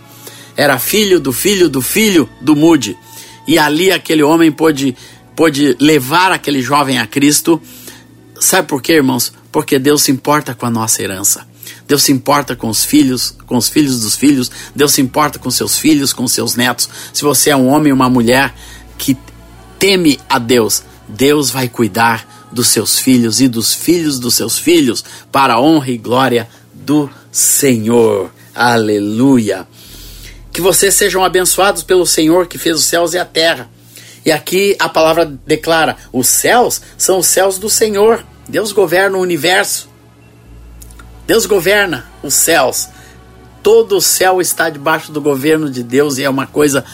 Era 0.55 0.79
filho 0.79 1.19
do 1.19 1.33
filho 1.33 1.69
do 1.69 1.81
filho 1.81 2.29
do 2.41 2.55
Mude. 2.55 2.97
E 3.47 3.57
ali 3.57 3.91
aquele 3.91 4.23
homem 4.23 4.51
pôde, 4.51 4.95
pôde 5.35 5.75
levar 5.79 6.31
aquele 6.31 6.61
jovem 6.61 6.99
a 6.99 7.05
Cristo. 7.05 7.61
Sabe 8.39 8.67
por 8.67 8.81
quê, 8.81 8.93
irmãos? 8.93 9.33
Porque 9.51 9.77
Deus 9.77 10.03
se 10.03 10.11
importa 10.11 10.53
com 10.53 10.65
a 10.65 10.69
nossa 10.69 11.01
herança. 11.01 11.47
Deus 11.87 12.03
se 12.03 12.11
importa 12.11 12.55
com 12.55 12.69
os 12.69 12.83
filhos, 12.83 13.35
com 13.45 13.57
os 13.57 13.69
filhos 13.69 14.01
dos 14.01 14.15
filhos. 14.15 14.49
Deus 14.75 14.93
se 14.93 15.01
importa 15.01 15.37
com 15.37 15.51
seus 15.51 15.77
filhos, 15.77 16.13
com 16.13 16.27
seus 16.27 16.55
netos. 16.55 16.89
Se 17.13 17.23
você 17.23 17.51
é 17.51 17.55
um 17.55 17.67
homem 17.67 17.91
ou 17.91 17.95
uma 17.95 18.09
mulher 18.09 18.53
que 18.97 19.17
teme 19.77 20.19
a 20.29 20.39
Deus, 20.39 20.83
Deus 21.07 21.49
vai 21.49 21.67
cuidar 21.67 22.34
dos 22.55 22.69
seus 22.69 22.97
filhos 22.97 23.41
e 23.41 23.49
dos 23.49 23.73
filhos 23.73 24.17
dos 24.17 24.33
seus 24.33 24.57
filhos, 24.57 25.03
para 25.29 25.55
a 25.55 25.61
honra 25.61 25.91
e 25.91 25.97
glória 25.97 26.47
do 26.73 27.09
Senhor. 27.29 28.31
Aleluia. 28.55 29.67
Que 30.53 30.61
vocês 30.61 30.95
sejam 30.95 31.21
abençoados 31.21 31.83
pelo 31.83 32.05
Senhor 32.05 32.47
que 32.47 32.57
fez 32.57 32.77
os 32.77 32.85
céus 32.85 33.13
e 33.13 33.19
a 33.19 33.25
terra. 33.25 33.69
E 34.25 34.31
aqui 34.31 34.73
a 34.79 34.87
palavra 34.87 35.25
declara: 35.45 35.97
os 36.13 36.27
céus 36.27 36.81
são 36.97 37.19
os 37.19 37.27
céus 37.27 37.57
do 37.59 37.69
Senhor. 37.69 38.25
Deus 38.47 38.71
governa 38.71 39.17
o 39.17 39.21
universo. 39.21 39.89
Deus 41.27 41.45
governa 41.45 42.09
os 42.23 42.33
céus. 42.33 42.87
Todo 43.61 43.97
o 43.97 44.01
céu 44.01 44.39
está 44.39 44.69
debaixo 44.69 45.11
do 45.11 45.19
governo 45.19 45.69
de 45.69 45.83
Deus 45.83 46.17
e 46.17 46.23
é 46.23 46.29
uma 46.29 46.47
coisa 46.47 46.85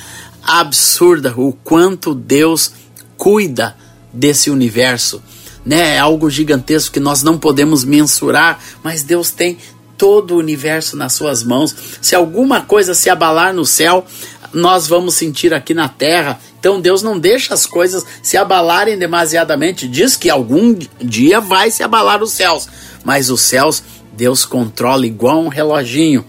absurda 0.41 1.35
o 1.37 1.53
quanto 1.53 2.15
Deus 2.15 2.71
cuida 3.15 3.75
desse 4.11 4.49
universo 4.49 5.21
né? 5.65 5.95
É 5.95 5.99
algo 5.99 6.29
gigantesco 6.29 6.93
que 6.93 6.99
nós 6.99 7.23
não 7.23 7.37
podemos 7.37 7.83
mensurar, 7.83 8.59
mas 8.83 9.03
Deus 9.03 9.31
tem 9.31 9.57
todo 9.97 10.35
o 10.35 10.37
universo 10.37 10.97
nas 10.97 11.13
suas 11.13 11.43
mãos. 11.43 11.75
Se 12.01 12.15
alguma 12.15 12.61
coisa 12.61 12.93
se 12.93 13.09
abalar 13.09 13.53
no 13.53 13.65
céu, 13.65 14.05
nós 14.53 14.87
vamos 14.87 15.15
sentir 15.15 15.53
aqui 15.53 15.73
na 15.73 15.87
terra. 15.87 16.39
Então 16.59 16.81
Deus 16.81 17.03
não 17.03 17.19
deixa 17.19 17.53
as 17.53 17.65
coisas 17.65 18.05
se 18.21 18.37
abalarem 18.37 18.97
demasiadamente. 18.97 19.87
Diz 19.87 20.15
que 20.15 20.29
algum 20.29 20.77
dia 20.99 21.39
vai 21.39 21.69
se 21.69 21.83
abalar 21.83 22.23
os 22.23 22.31
céus, 22.31 22.67
mas 23.03 23.29
os 23.29 23.41
céus 23.41 23.83
Deus 24.13 24.45
controla 24.45 25.05
igual 25.05 25.41
um 25.41 25.47
reloginho 25.47 26.25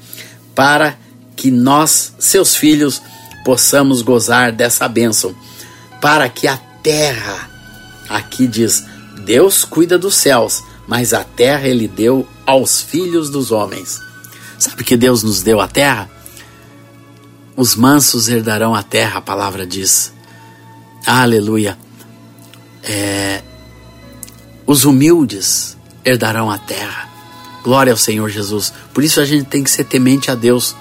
para 0.55 0.97
que 1.35 1.51
nós, 1.51 2.15
seus 2.19 2.55
filhos, 2.55 3.03
possamos 3.45 4.03
gozar 4.03 4.53
dessa 4.53 4.87
bênção, 4.87 5.35
para 6.01 6.29
que 6.29 6.47
a 6.47 6.57
terra, 6.83 7.51
aqui 8.09 8.47
diz, 8.47 8.85
Deus 9.25 9.65
cuida 9.65 9.99
dos 9.99 10.15
céus, 10.15 10.63
mas 10.87 11.15
a 11.15 11.25
terra 11.25 11.69
ele 11.69 11.89
deu 11.89 12.27
aos 12.47 12.81
filhos 12.81 13.31
dos 13.31 13.51
homens. 13.51 14.01
Sabe 14.59 14.85
que 14.85 14.97
Deus 14.97 15.23
nos 15.23 15.43
deu 15.43 15.61
a 15.61 15.69
terra? 15.69 16.11
Os 17.57 17.75
mansos 17.75 18.29
herdarão 18.29 18.75
a 18.75 18.83
terra, 18.83 19.19
a 19.19 19.23
palavra 19.23 19.67
diz. 19.67 20.13
Aleluia. 21.07 21.79
É, 22.83 23.43
os 24.67 24.85
humildes 24.85 25.77
herdarão 26.05 26.51
a 26.51 26.59
terra. 26.59 27.09
Glória 27.63 27.93
ao 27.93 27.97
Senhor 27.97 28.29
Jesus. 28.29 28.73
Por 28.93 29.05
isso 29.05 29.21
a 29.21 29.25
gente 29.25 29.47
tem 29.47 29.63
que 29.63 29.71
ser 29.71 29.85
temente 29.85 30.31
a 30.31 30.35
Deus 30.35 30.75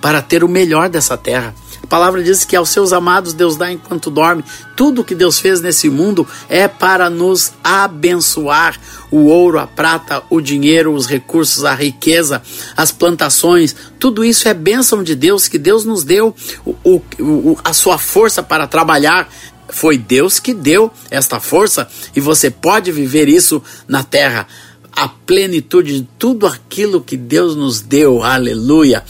para 0.00 0.22
ter 0.22 0.44
o 0.44 0.48
melhor 0.48 0.88
dessa 0.88 1.16
terra. 1.16 1.54
Palavra 1.88 2.22
diz 2.22 2.44
que 2.44 2.54
aos 2.54 2.68
seus 2.68 2.92
amados 2.92 3.32
Deus 3.32 3.56
dá 3.56 3.72
enquanto 3.72 4.10
dorme. 4.10 4.44
Tudo 4.76 5.02
que 5.02 5.14
Deus 5.14 5.40
fez 5.40 5.60
nesse 5.60 5.88
mundo 5.88 6.26
é 6.48 6.68
para 6.68 7.08
nos 7.08 7.52
abençoar. 7.64 8.78
O 9.10 9.24
ouro, 9.24 9.58
a 9.58 9.66
prata, 9.66 10.22
o 10.28 10.40
dinheiro, 10.40 10.92
os 10.92 11.06
recursos, 11.06 11.64
a 11.64 11.74
riqueza, 11.74 12.42
as 12.76 12.92
plantações, 12.92 13.74
tudo 13.98 14.22
isso 14.24 14.46
é 14.48 14.54
bênção 14.54 15.02
de 15.02 15.14
Deus 15.14 15.48
que 15.48 15.58
Deus 15.58 15.84
nos 15.84 16.04
deu 16.04 16.34
o, 16.64 16.76
o, 16.84 17.02
o, 17.18 17.58
a 17.64 17.72
sua 17.72 17.98
força 17.98 18.42
para 18.42 18.66
trabalhar. 18.66 19.28
Foi 19.70 19.98
Deus 19.98 20.38
que 20.38 20.54
deu 20.54 20.90
esta 21.10 21.40
força 21.40 21.88
e 22.14 22.20
você 22.20 22.50
pode 22.50 22.92
viver 22.92 23.28
isso 23.28 23.62
na 23.86 24.02
terra. 24.02 24.46
A 24.92 25.08
plenitude 25.08 26.00
de 26.00 26.08
tudo 26.18 26.46
aquilo 26.46 27.00
que 27.00 27.16
Deus 27.16 27.54
nos 27.54 27.80
deu, 27.80 28.22
aleluia, 28.22 29.04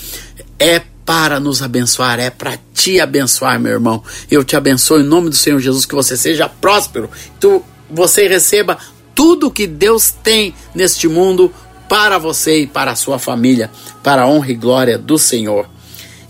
é 0.59 0.81
para 1.09 1.41
nos 1.41 1.63
abençoar, 1.63 2.21
é 2.21 2.29
para 2.29 2.59
te 2.75 3.01
abençoar, 3.01 3.59
meu 3.59 3.73
irmão. 3.73 4.05
Eu 4.31 4.45
te 4.45 4.55
abençoo 4.55 5.01
em 5.01 5.05
nome 5.05 5.31
do 5.31 5.37
Senhor 5.37 5.59
Jesus, 5.59 5.87
que 5.87 5.95
você 5.95 6.19
seja 6.19 6.51
próspero, 6.51 7.09
que 7.41 7.61
você 7.91 8.29
receba 8.29 8.77
tudo 9.15 9.51
que 9.51 9.67
Deus 9.67 10.11
tem 10.11 10.55
neste 10.75 11.09
mundo 11.09 11.51
para 11.89 12.19
você 12.19 12.61
e 12.61 12.67
para 12.67 12.91
a 12.91 12.95
sua 12.95 13.19
família, 13.19 13.71
para 14.03 14.25
a 14.25 14.29
honra 14.29 14.53
e 14.53 14.55
glória 14.55 14.99
do 14.99 15.17
Senhor. 15.17 15.67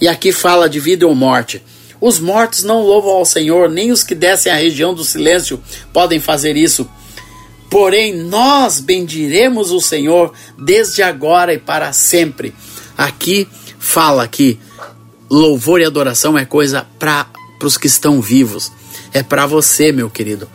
E 0.01 0.07
aqui 0.07 0.31
fala 0.31 0.69
de 0.69 0.79
vida 0.79 1.09
ou 1.09 1.13
morte. 1.13 1.61
Os 2.01 2.21
mortos 2.21 2.63
não 2.63 2.81
louvam 2.81 3.11
ao 3.11 3.25
Senhor, 3.25 3.69
nem 3.69 3.91
os 3.91 4.05
que 4.05 4.15
descem 4.15 4.53
à 4.53 4.55
região 4.55 4.95
do 4.95 5.03
silêncio 5.03 5.61
podem 5.93 6.21
fazer 6.21 6.57
isso. 6.57 6.89
Porém, 7.69 8.15
nós 8.15 8.79
bendiremos 8.79 9.73
o 9.73 9.81
Senhor 9.81 10.33
desde 10.57 11.03
agora 11.03 11.53
e 11.53 11.59
para 11.59 11.93
sempre. 11.93 12.55
Aqui 12.97 13.49
fala 13.79 14.27
que 14.27 14.59
louvor 15.31 15.81
e 15.81 15.85
adoração 15.85 16.37
é 16.37 16.45
coisa 16.45 16.87
para 16.99 17.27
os 17.63 17.77
que 17.77 17.87
estão 17.87 18.21
vivos. 18.21 18.73
É 19.13 19.23
para 19.23 19.47
você, 19.47 19.93
meu 19.93 20.11
querido. 20.11 20.49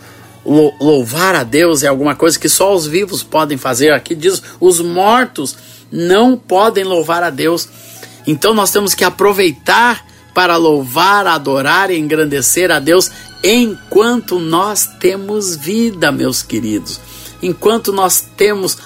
Louvar 0.46 1.36
a 1.36 1.44
Deus 1.44 1.84
é 1.84 1.88
alguma 1.88 2.16
coisa 2.16 2.38
que 2.38 2.50
só 2.50 2.76
os 2.76 2.86
vivos 2.86 3.24
podem 3.24 3.58
fazer. 3.58 3.94
Aqui 3.94 4.14
diz: 4.14 4.42
os 4.60 4.80
mortos 4.80 5.56
não 5.92 6.38
podem 6.38 6.84
louvar 6.84 7.24
a 7.24 7.30
Deus. 7.30 7.68
Então 8.28 8.54
nós 8.54 8.72
temos 8.72 8.94
que 8.94 9.04
aproveitar 9.04 10.06
para 10.34 10.58
louvar, 10.58 11.28
adorar 11.28 11.92
e 11.92 11.98
engrandecer 11.98 12.72
a 12.72 12.80
Deus 12.80 13.10
enquanto 13.44 14.40
nós 14.40 14.86
temos 15.00 15.56
vida, 15.56 16.12
meus 16.12 16.42
queridos. 16.42 17.00
Enquanto 17.42 17.92
nós 17.94 18.26
temos 18.36 18.78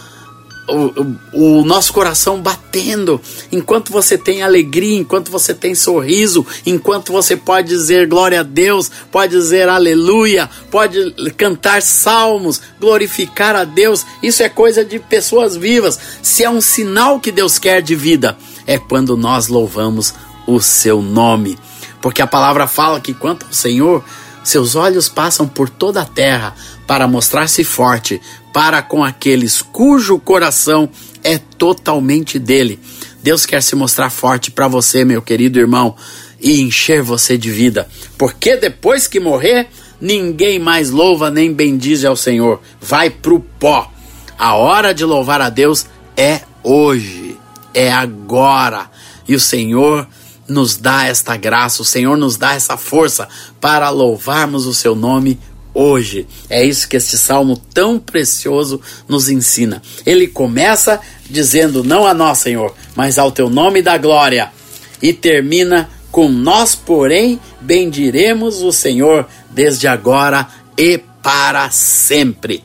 o, 0.67 1.15
o, 1.31 1.63
nosso 1.63 1.93
coração 1.93 2.41
batendo, 2.41 3.21
enquanto 3.51 3.91
você 3.91 4.17
tem 4.17 4.41
alegria, 4.43 4.97
enquanto 4.97 5.31
você 5.31 5.53
tem 5.53 5.73
sorriso, 5.73 6.45
enquanto 6.65 7.11
você 7.11 7.37
pode 7.37 7.69
dizer 7.69 8.07
glória 8.07 8.41
a 8.41 8.43
Deus, 8.43 8.91
pode 9.09 9.31
dizer 9.31 9.69
aleluia, 9.69 10.49
pode 10.69 11.11
cantar 11.37 11.81
salmos, 11.81 12.61
glorificar 12.79 13.55
a 13.55 13.63
Deus, 13.63 14.05
isso 14.21 14.43
é 14.43 14.49
coisa 14.49 14.83
de 14.83 14.99
pessoas 14.99 15.55
vivas. 15.55 15.97
Se 16.21 16.43
é 16.43 16.49
um 16.49 16.61
sinal 16.61 17.19
que 17.19 17.31
Deus 17.31 17.57
quer 17.57 17.81
de 17.81 17.95
vida, 17.95 18.37
é 18.65 18.77
quando 18.77 19.15
nós 19.15 19.47
louvamos 19.47 20.13
o 20.45 20.59
seu 20.59 21.01
nome. 21.01 21.57
Porque 22.01 22.21
a 22.21 22.27
palavra 22.27 22.67
fala 22.67 22.99
que 22.99 23.13
quanto 23.13 23.45
ao 23.45 23.53
Senhor, 23.53 24.03
seus 24.43 24.75
olhos 24.75 25.09
passam 25.09 25.47
por 25.47 25.69
toda 25.69 26.01
a 26.01 26.05
terra 26.05 26.53
para 26.87 27.07
mostrar-se 27.07 27.65
forte 27.65 28.21
para 28.53 28.81
com 28.81 29.03
aqueles 29.03 29.61
cujo 29.61 30.17
coração 30.17 30.89
é 31.23 31.37
totalmente 31.37 32.39
dele. 32.39 32.79
Deus 33.21 33.45
quer 33.45 33.61
se 33.61 33.75
mostrar 33.75 34.09
forte 34.09 34.49
para 34.49 34.67
você, 34.67 35.03
meu 35.03 35.21
querido 35.21 35.59
irmão, 35.59 35.95
e 36.39 36.61
encher 36.61 37.01
você 37.01 37.37
de 37.37 37.51
vida, 37.51 37.87
porque 38.17 38.55
depois 38.55 39.05
que 39.07 39.19
morrer, 39.19 39.67
ninguém 39.99 40.59
mais 40.59 40.89
louva 40.89 41.29
nem 41.29 41.53
bendize 41.53 42.07
ao 42.07 42.15
Senhor, 42.15 42.61
vai 42.79 43.09
pro 43.09 43.39
pó. 43.39 43.91
A 44.37 44.55
hora 44.55 44.93
de 44.93 45.03
louvar 45.03 45.41
a 45.41 45.49
Deus 45.49 45.87
é 46.15 46.41
hoje, 46.63 47.37
é 47.73 47.91
agora. 47.91 48.89
E 49.27 49.35
o 49.35 49.39
Senhor 49.39 50.07
nos 50.47 50.77
dá 50.77 51.05
esta 51.05 51.35
graça, 51.35 51.81
o 51.81 51.85
Senhor 51.85 52.15
nos 52.17 52.37
dá 52.37 52.53
essa 52.53 52.77
força 52.77 53.27
para 53.59 53.89
louvarmos 53.89 54.65
o 54.65 54.73
seu 54.73 54.95
nome 54.95 55.39
hoje. 55.77 56.27
É 56.49 56.65
isso 56.65 56.89
que 56.89 56.97
este 56.97 57.17
salmo 57.17 57.55
tão 57.71 57.99
precioso 57.99 58.81
nos 59.07 59.29
ensina. 59.29 59.81
Ele 60.05 60.27
começa 60.27 60.99
dizendo: 61.29 61.83
Não 61.83 62.07
a 62.07 62.13
nós, 62.13 62.39
Senhor, 62.39 62.73
mas 62.95 63.19
ao 63.19 63.31
teu 63.31 63.49
nome 63.49 63.83
da 63.83 63.97
glória. 63.97 64.51
E 65.01 65.13
termina 65.13 65.89
com: 66.11 66.27
Nós, 66.27 66.73
porém, 66.73 67.39
bendiremos 67.61 68.63
o 68.63 68.71
Senhor 68.71 69.27
desde 69.51 69.87
agora 69.87 70.47
e 70.75 70.99
para 71.21 71.69
sempre. 71.69 72.63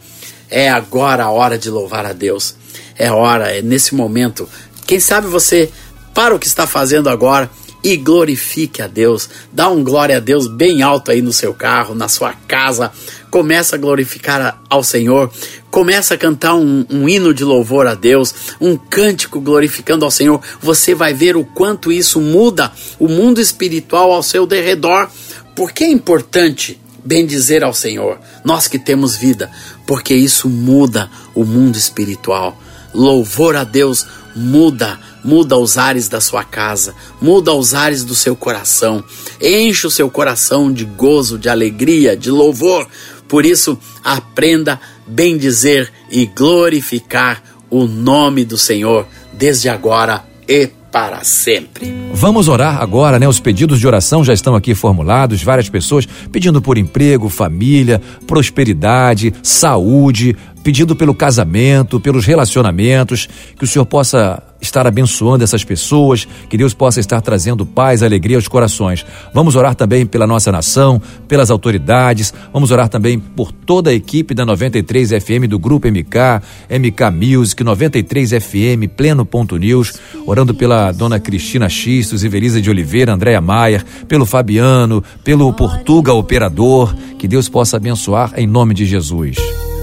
É 0.49 0.71
agora 0.71 1.25
a 1.25 1.31
hora 1.31 1.59
de 1.59 1.69
louvar 1.69 2.07
a 2.07 2.13
Deus. 2.13 2.55
É 2.99 3.11
hora, 3.11 3.57
é 3.57 3.61
nesse 3.61 3.95
momento. 3.95 4.49
Quem 4.87 5.01
sabe 5.01 5.27
você 5.27 5.71
para 6.15 6.35
o 6.35 6.39
que 6.39 6.47
está 6.47 6.67
fazendo 6.67 7.09
agora 7.09 7.51
e 7.83 7.97
glorifique 7.97 8.81
a 8.81 8.87
Deus. 8.87 9.29
Dá 9.53 9.69
um 9.69 9.83
glória 9.83 10.17
a 10.17 10.21
Deus 10.21 10.47
bem 10.47 10.83
alto 10.83 11.11
aí 11.11 11.21
no 11.21 11.33
seu 11.33 11.53
carro, 11.53 11.95
na 11.95 12.09
sua 12.09 12.33
casa. 12.33 12.93
Começa 13.31 13.77
a 13.77 13.79
glorificar 13.79 14.61
ao 14.69 14.85
Senhor. 14.85 15.33
Começa 15.71 16.15
a 16.15 16.19
cantar 16.19 16.55
um, 16.55 16.85
um 16.91 17.09
hino 17.09 17.33
de 17.35 17.45
louvor 17.45 17.87
a 17.87 17.95
Deus, 17.95 18.35
um 18.61 18.77
cântico 18.77 19.41
glorificando 19.41 20.05
ao 20.05 20.11
Senhor. 20.11 20.41
Você 20.61 20.95
vai 20.95 21.13
ver 21.13 21.37
o 21.37 21.45
quanto 21.45 21.91
isso 21.91 22.21
muda 22.21 22.71
o 22.99 23.09
mundo 23.09 23.41
espiritual 23.41 24.13
ao 24.13 24.23
seu 24.23 24.47
derredor. 24.47 25.09
Por 25.57 25.73
que 25.73 25.85
é 25.85 25.91
importante 25.91 26.81
bendizer 27.05 27.65
ao 27.65 27.75
Senhor, 27.75 28.19
nós 28.45 28.69
que 28.69 28.79
temos 28.79 29.17
vida, 29.17 29.51
porque 29.87 30.15
isso 30.15 30.49
muda 30.49 31.11
o 31.35 31.45
mundo 31.45 31.77
espiritual. 31.77 32.57
Louvor 32.95 33.57
a 33.57 33.65
Deus 33.65 34.07
muda 34.37 34.99
muda 35.25 35.57
os 35.57 35.79
ares 35.79 36.09
da 36.09 36.21
sua 36.21 36.45
casa, 36.45 36.95
muda 37.21 37.53
os 37.53 37.75
ares 37.75 38.05
do 38.05 38.15
seu 38.15 38.35
coração, 38.35 39.03
enche 39.41 39.87
o 39.87 39.91
seu 39.91 40.11
coração 40.11 40.73
de 40.73 40.85
gozo, 40.85 41.39
de 41.39 41.49
alegria, 41.49 42.17
de 42.17 42.31
louvor. 42.31 42.87
Por 43.29 43.47
isso, 43.47 43.79
aprenda 44.05 44.81
bem 45.07 45.39
dizer 45.39 45.91
e 46.11 46.27
glorificar 46.27 47.43
o 47.71 47.87
nome 47.87 48.45
do 48.45 48.59
Senhor 48.59 49.07
desde 49.33 49.69
agora 49.69 50.25
e 50.47 50.69
para 50.93 51.25
sempre. 51.25 51.91
Vamos 52.13 52.47
orar 52.49 52.83
agora, 52.83 53.19
né? 53.19 53.27
Os 53.27 53.41
pedidos 53.41 53.81
de 53.81 53.87
oração 53.87 54.23
já 54.23 54.35
estão 54.35 54.55
aqui 54.55 54.75
formulados, 54.75 55.43
várias 55.43 55.71
pessoas 55.71 56.07
pedindo 56.31 56.61
por 56.61 56.77
emprego, 56.77 57.31
família, 57.31 58.01
prosperidade, 58.27 59.33
saúde, 59.43 60.37
pedindo 60.63 60.95
pelo 60.95 61.15
casamento, 61.15 61.99
pelos 61.99 62.27
relacionamentos, 62.27 63.27
que 63.57 63.65
o 63.65 63.67
Senhor 63.67 63.87
possa 63.87 64.43
estar 64.63 64.87
abençoando 64.87 65.43
essas 65.43 65.65
pessoas, 65.65 66.27
que 66.49 66.57
Deus 66.57 66.73
possa 66.73 67.01
estar 67.01 67.21
trazendo 67.21 67.67
paz, 67.67 68.03
alegria 68.03 68.37
aos 68.37 68.47
corações. 68.47 69.05
Vamos 69.35 69.57
orar 69.57 69.75
também 69.75 70.07
pela 70.07 70.27
nossa 70.27 70.53
nação, 70.53 71.03
pelas 71.27 71.51
autoridades, 71.51 72.33
vamos 72.53 72.71
orar 72.71 72.89
também 72.89 73.19
por 73.19 73.51
toda 73.51 73.91
a 73.91 73.95
equipe 73.95 74.33
da 74.33 74.47
93 74.47 75.11
FM 75.11 75.49
do 75.49 75.59
Grupo 75.59 75.89
MK, 75.89 76.41
MK 76.71 77.11
Music, 77.13 77.65
93 77.65 78.31
FM, 78.31 78.89
Pleno 78.97 79.27
Ponto 79.27 79.57
News, 79.57 79.95
orando 80.25 80.55
pela 80.55 80.93
dona 80.93 81.19
Cristina 81.19 81.69
Xistos, 81.69 82.23
Ivelisa 82.23 82.63
de 82.63 82.71
Oliveira, 82.71 83.13
Andréa 83.13 83.41
Maier, 83.41 83.85
pelo 84.07 84.25
Fabiano, 84.25 85.03
pelo 85.25 85.53
Portuga 85.53 86.13
Operador, 86.13 86.95
que 87.19 87.27
Deus 87.27 87.49
possa 87.49 87.77
abençoar 87.79 88.33
em 88.37 88.47
nome 88.47 88.75
de 88.75 88.87
Jesus. 88.87 89.37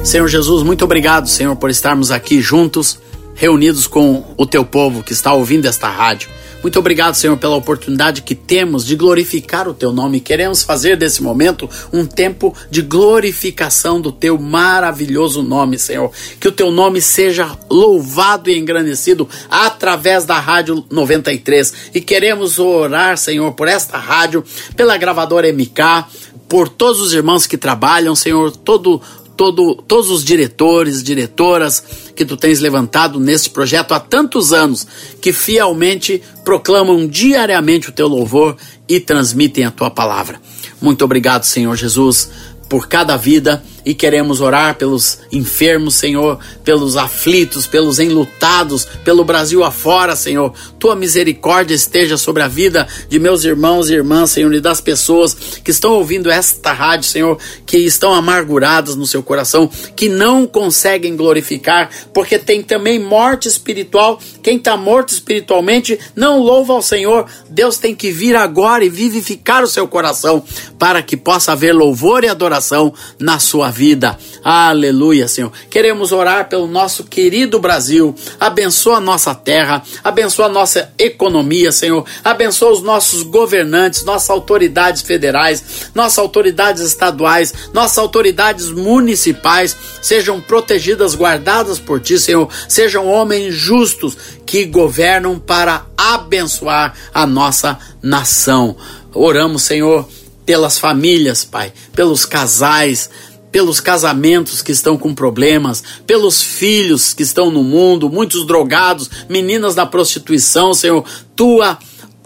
Senhor 0.04 0.28
Jesus, 0.30 0.64
muito 0.64 0.86
obrigado, 0.86 1.28
Senhor, 1.28 1.56
por 1.58 1.70
estarmos 1.70 2.10
aqui 2.10 2.40
juntos, 2.40 2.98
reunidos 3.40 3.88
com 3.88 4.26
o 4.36 4.46
teu 4.46 4.66
povo 4.66 5.02
que 5.02 5.14
está 5.14 5.34
ouvindo 5.34 5.66
esta 5.66 5.90
rádio. 5.90 6.30
Muito 6.62 6.78
obrigado, 6.78 7.16
Senhor, 7.16 7.38
pela 7.38 7.56
oportunidade 7.56 8.22
que 8.22 8.36
temos 8.36 8.86
de 8.86 8.98
glorificar 8.98 9.66
o 9.66 9.74
teu 9.74 9.94
nome. 9.94 10.20
Queremos 10.20 10.62
fazer 10.62 10.98
desse 10.98 11.24
momento 11.24 11.70
um 11.94 12.06
tempo 12.06 12.54
de 12.70 12.82
glorificação 12.82 14.02
do 14.02 14.12
teu 14.12 14.38
maravilhoso 14.38 15.42
nome, 15.42 15.80
Senhor. 15.80 16.12
Que 16.38 16.50
o 16.50 16.52
teu 16.52 16.70
nome 16.70 17.00
seja 17.00 17.58
louvado 17.70 18.50
e 18.50 18.60
engrandecido 18.60 19.26
através 19.50 20.26
da 20.26 20.38
Rádio 20.38 20.84
93. 20.92 21.74
E 21.94 22.02
queremos 22.02 22.60
orar, 22.60 23.18
Senhor, 23.18 23.54
por 23.54 23.70
esta 23.70 23.98
rádio, 23.98 24.44
pela 24.76 24.98
gravadora 24.98 25.48
MK, 25.54 26.08
por 26.50 26.68
todos 26.68 27.00
os 27.00 27.14
irmãos 27.14 27.48
que 27.48 27.58
trabalham, 27.58 28.16
Senhor, 28.16 28.52
todo 28.52 29.02
todo, 29.40 29.74
todos 29.74 30.12
os 30.12 30.22
diretores, 30.22 31.02
diretoras 31.02 31.82
que 32.14 32.26
tu 32.26 32.36
tens 32.36 32.60
levantado 32.60 33.22
nesse 33.22 33.50
projeto 33.50 33.94
há 33.94 34.00
tantos 34.00 34.52
anos, 34.52 34.86
que 35.22 35.32
fielmente 35.32 36.22
proclamam 36.44 37.08
diariamente 37.08 37.88
o 37.88 37.94
teu 37.94 38.10
louvor 38.10 38.58
e 38.86 39.00
transmitem 39.00 39.64
a 39.64 39.72
tua 39.72 39.90
palavra. 39.90 40.42
Muito 40.82 41.06
obrigado, 41.06 41.46
Senhor 41.46 41.74
Jesus, 41.78 42.30
por 42.68 42.90
cada 42.90 43.16
vida 43.16 43.64
e 43.86 43.94
queremos 43.94 44.42
orar 44.42 44.76
pelos 44.76 45.20
enfermos, 45.32 45.96
Senhor, 45.96 46.40
pelos 46.64 46.98
aflitos, 46.98 47.66
pelos 47.68 48.00
enlutados, 48.00 48.86
pelo 49.04 49.24
Brasil 49.24 49.64
afora, 49.64 50.16
Senhor. 50.16 50.54
Tua 50.78 50.96
misericórdia 50.96 51.76
esteja 51.76 52.18
sobre 52.18 52.44
a 52.44 52.48
vida 52.48 52.88
de 53.08 53.20
meus 53.20 53.44
irmãos 53.44 53.90
e 53.90 53.94
irmãs, 53.94 54.32
Senhor, 54.32 54.54
e 54.54 54.62
das 54.62 54.82
pessoas 54.82 55.34
que 55.64 55.72
estão 55.72 55.94
ouvindo 55.94 56.30
esta 56.30 56.72
rádio, 56.72 57.08
Senhor, 57.08 57.38
que 57.66 57.78
estão 57.78 58.14
amarguradas 58.14 58.96
no 58.96 59.06
seu 59.06 59.24
coração, 59.24 59.70
que 59.96 60.10
não 60.10 60.46
conseguem 60.46 61.16
glorificar, 61.16 61.90
porque 62.14 62.38
tem 62.38 62.62
também 62.62 63.00
morte 63.00 63.48
espiritual. 63.48 64.20
Quem 64.44 64.58
está 64.58 64.76
morto 64.78 65.14
espiritualmente 65.14 66.00
não 66.16 66.40
louva 66.40 66.74
ao 66.74 66.82
Senhor. 66.82 67.26
Deus 67.50 67.78
tem 67.78 67.96
que 67.96 68.12
vir 68.12 68.36
agora 68.36 68.84
e 68.84 68.90
vivificar 68.90 69.64
o 69.64 69.68
seu 69.68 69.88
coração 69.88 70.44
para 70.78 71.02
que 71.02 71.18
possa 71.18 71.52
haver 71.52 71.74
louvor 71.74 72.24
e 72.24 72.28
adoração 72.28 72.94
na 73.20 73.40
sua 73.40 73.69
vida. 73.70 74.18
Aleluia, 74.44 75.28
Senhor. 75.28 75.52
Queremos 75.70 76.12
orar 76.12 76.50
pelo 76.50 76.68
nosso 76.68 77.04
querido 77.04 77.60
Brasil. 77.60 78.16
Abençoa 78.40 78.98
a 78.98 79.02
nossa 79.02 79.36
terra, 79.36 79.84
abençoa 80.04 80.46
a 80.46 80.50
nossa 80.50 80.92
economia, 80.98 81.72
Senhor. 81.72 82.06
Abençoa 82.24 82.72
os 82.72 82.82
nossos 82.82 83.24
governantes, 83.24 84.04
nossas 84.04 84.30
autoridades 84.30 85.02
federais, 85.02 85.90
nossas 85.94 86.20
autoridades 86.20 86.82
estaduais, 86.82 87.54
nossas 87.74 87.98
autoridades 87.98 88.70
municipais. 88.70 89.76
Sejam 90.02 90.40
protegidas, 90.40 91.16
guardadas 91.16 91.80
por 91.80 92.00
ti, 92.00 92.20
Senhor. 92.20 92.50
Sejam 92.68 93.08
homens 93.08 93.54
justos 93.54 94.18
que 94.46 94.66
governam 94.66 95.38
para 95.38 95.86
abençoar 95.98 96.96
a 97.14 97.26
nossa 97.26 97.78
nação. 98.02 98.76
Oramos, 99.14 99.64
Senhor, 99.64 100.08
pelas 100.46 100.80
famílias, 100.80 101.44
Pai, 101.44 101.72
pelos 101.94 102.26
casais, 102.26 103.10
pelos 103.52 103.80
casamentos 103.80 104.62
que 104.62 104.72
estão 104.72 104.98
com 104.98 105.14
problemas, 105.14 105.84
pelos 106.06 106.42
filhos 106.42 107.14
que 107.14 107.24
estão 107.24 107.50
no 107.50 107.64
mundo, 107.64 108.10
muitos 108.10 108.46
drogados, 108.46 109.10
meninas 109.28 109.76
da 109.76 109.86
prostituição, 109.86 110.74
Senhor, 110.74 111.04
tua 111.36 111.78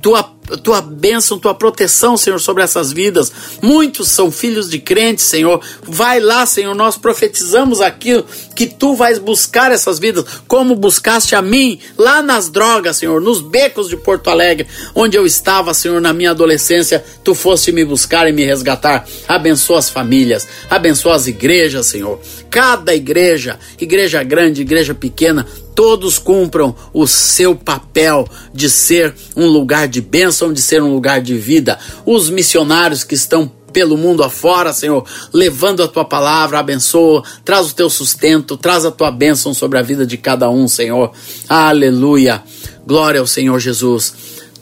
tua 0.02 0.33
tua 0.62 0.82
bênção, 0.82 1.40
tua 1.40 1.54
proteção, 1.54 2.18
Senhor, 2.18 2.40
sobre 2.40 2.64
essas 2.64 2.92
vidas. 2.92 3.32
Muitos 3.62 4.10
são 4.10 4.32
filhos 4.32 4.70
de 4.70 4.80
crentes, 4.80 5.26
Senhor. 5.26 5.62
Vai 5.84 6.20
lá, 6.20 6.46
Senhor, 6.46 6.76
nós 6.76 6.98
profetizamos 6.98 7.82
aquilo 7.82 8.26
que 8.56 8.68
tu 8.68 8.96
vais 8.96 9.18
buscar 9.20 9.72
essas 9.72 10.00
vidas, 10.00 10.26
como 10.48 10.76
buscaste 10.76 11.36
a 11.36 11.42
mim 11.42 11.80
lá 11.98 12.22
nas 12.22 12.50
drogas, 12.50 12.98
Senhor, 12.98 13.22
nos 13.22 13.42
becos 13.42 13.90
de 13.90 13.98
Porto 13.98 14.30
Alegre, 14.30 14.68
onde 14.94 15.18
eu 15.18 15.26
estava, 15.26 15.74
Senhor, 15.74 16.00
na 16.02 16.14
minha 16.14 16.32
adolescência. 16.32 17.04
Tu 17.24 17.34
foste 17.34 17.72
me 17.72 17.86
buscar 17.86 18.28
e 18.28 18.34
me 18.34 18.46
resgatar. 18.46 19.08
Abençoa 19.28 19.80
as 19.80 19.90
famílias, 19.90 20.48
abençoa 20.70 21.16
as 21.16 21.28
igrejas, 21.28 21.88
Senhor. 21.88 22.20
Cada 22.50 22.94
igreja, 22.94 23.58
igreja 23.80 24.22
grande, 24.24 24.62
igreja 24.62 24.94
pequena, 24.94 25.48
todos 25.76 26.18
cumpram 26.18 26.76
o 26.94 27.08
seu 27.08 27.56
papel 27.56 28.28
de 28.54 28.70
ser 28.70 29.14
um 29.36 29.48
lugar 29.48 29.88
de 29.88 30.02
bênção, 30.02 30.54
de 30.54 30.62
ser 30.62 30.82
um 30.82 30.94
lugar 30.94 31.22
de 31.22 31.38
vida. 31.38 31.80
Os 32.06 32.30
missionários 32.30 33.04
que 33.04 33.16
estão 33.16 33.52
pelo 33.74 33.98
mundo 33.98 34.24
afora, 34.24 34.72
Senhor, 34.72 35.04
levando 35.34 35.82
a 35.82 35.88
tua 35.88 36.06
palavra, 36.06 36.60
abençoa, 36.60 37.24
traz 37.44 37.72
o 37.72 37.76
teu 37.76 37.90
sustento, 37.90 38.56
traz 38.56 38.86
a 38.86 38.92
tua 38.92 39.10
bênção 39.10 39.54
sobre 39.54 39.80
a 39.80 39.82
vida 39.82 40.06
de 40.06 40.16
cada 40.16 40.50
um, 40.50 40.68
Senhor. 40.68 41.12
Aleluia. 41.50 42.44
Glória 42.86 43.20
ao 43.20 43.28
Senhor 43.28 43.60
Jesus. 43.60 44.14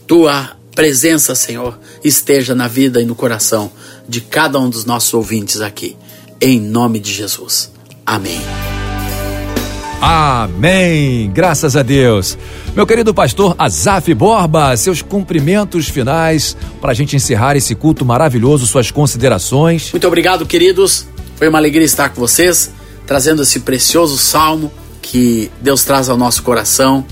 Tua 0.07 0.51
presença, 0.73 1.35
Senhor, 1.35 1.77
esteja 2.03 2.55
na 2.55 2.67
vida 2.67 3.01
e 3.01 3.05
no 3.05 3.15
coração 3.15 3.71
de 4.07 4.21
cada 4.21 4.57
um 4.57 4.69
dos 4.69 4.85
nossos 4.85 5.13
ouvintes 5.13 5.59
aqui. 5.59 5.97
Em 6.39 6.59
nome 6.59 6.99
de 6.99 7.13
Jesus. 7.13 7.71
Amém. 8.05 8.70
Amém. 10.01 11.29
Graças 11.31 11.75
a 11.75 11.83
Deus. 11.83 12.35
Meu 12.75 12.87
querido 12.87 13.13
pastor 13.13 13.53
Azaf 13.55 14.11
Borba, 14.15 14.75
seus 14.75 15.03
cumprimentos 15.03 15.87
finais 15.87 16.57
para 16.81 16.89
a 16.89 16.93
gente 16.95 17.15
encerrar 17.15 17.55
esse 17.55 17.75
culto 17.75 18.03
maravilhoso, 18.03 18.65
suas 18.65 18.89
considerações. 18.89 19.91
Muito 19.91 20.07
obrigado, 20.07 20.43
queridos. 20.43 21.05
Foi 21.35 21.47
uma 21.47 21.59
alegria 21.59 21.85
estar 21.85 22.09
com 22.09 22.19
vocês, 22.19 22.71
trazendo 23.05 23.43
esse 23.43 23.59
precioso 23.59 24.17
salmo 24.17 24.71
que 25.03 25.51
Deus 25.61 25.83
traz 25.83 26.09
ao 26.09 26.17
nosso 26.17 26.41
coração 26.41 27.05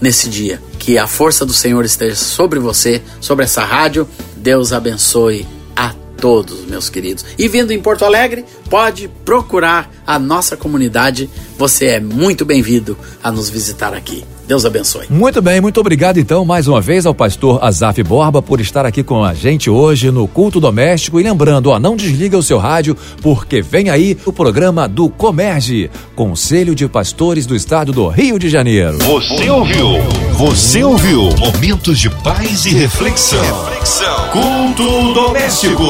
nesse 0.00 0.28
dia. 0.30 0.62
Que 0.78 0.96
a 0.96 1.06
força 1.06 1.44
do 1.44 1.52
Senhor 1.52 1.84
esteja 1.84 2.16
sobre 2.16 2.58
você, 2.58 3.02
sobre 3.20 3.44
essa 3.44 3.64
rádio. 3.64 4.08
Deus 4.36 4.72
abençoe 4.72 5.46
a 5.76 5.94
todos, 6.16 6.64
meus 6.66 6.88
queridos. 6.88 7.24
E 7.38 7.48
vindo 7.48 7.72
em 7.72 7.80
Porto 7.80 8.04
Alegre, 8.04 8.44
pode 8.68 9.08
procurar 9.24 9.90
a 10.06 10.18
nossa 10.18 10.56
comunidade. 10.56 11.28
Você 11.60 11.88
é 11.88 12.00
muito 12.00 12.46
bem-vindo 12.46 12.96
a 13.22 13.30
nos 13.30 13.50
visitar 13.50 13.92
aqui. 13.92 14.24
Deus 14.48 14.64
abençoe. 14.64 15.04
Muito 15.10 15.42
bem, 15.42 15.60
muito 15.60 15.78
obrigado 15.78 16.16
então 16.16 16.42
mais 16.42 16.66
uma 16.66 16.80
vez 16.80 17.04
ao 17.04 17.14
pastor 17.14 17.62
Azaf 17.62 18.02
Borba 18.02 18.40
por 18.40 18.62
estar 18.62 18.86
aqui 18.86 19.02
com 19.02 19.22
a 19.22 19.34
gente 19.34 19.68
hoje 19.68 20.10
no 20.10 20.26
Culto 20.26 20.58
Doméstico. 20.58 21.20
E 21.20 21.22
lembrando, 21.22 21.68
ó, 21.68 21.78
não 21.78 21.96
desliga 21.96 22.38
o 22.38 22.42
seu 22.42 22.56
rádio, 22.56 22.96
porque 23.20 23.60
vem 23.60 23.90
aí 23.90 24.16
o 24.24 24.32
programa 24.32 24.88
do 24.88 25.10
Comerge, 25.10 25.90
Conselho 26.16 26.74
de 26.74 26.88
Pastores 26.88 27.44
do 27.44 27.54
Estado 27.54 27.92
do 27.92 28.08
Rio 28.08 28.38
de 28.38 28.48
Janeiro. 28.48 28.96
Você 28.96 29.50
ouviu? 29.50 29.98
Você 30.38 30.82
ouviu? 30.82 31.28
Momentos 31.36 31.98
de 31.98 32.08
paz 32.08 32.64
e 32.64 32.70
reflexão. 32.70 33.38
reflexão. 33.66 34.30
Culto 34.30 35.12
Doméstico. 35.12 35.84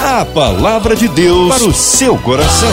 A 0.00 0.24
palavra 0.24 0.94
de 0.94 1.08
Deus 1.08 1.48
para 1.48 1.64
o 1.64 1.74
seu 1.74 2.16
coração. 2.18 2.70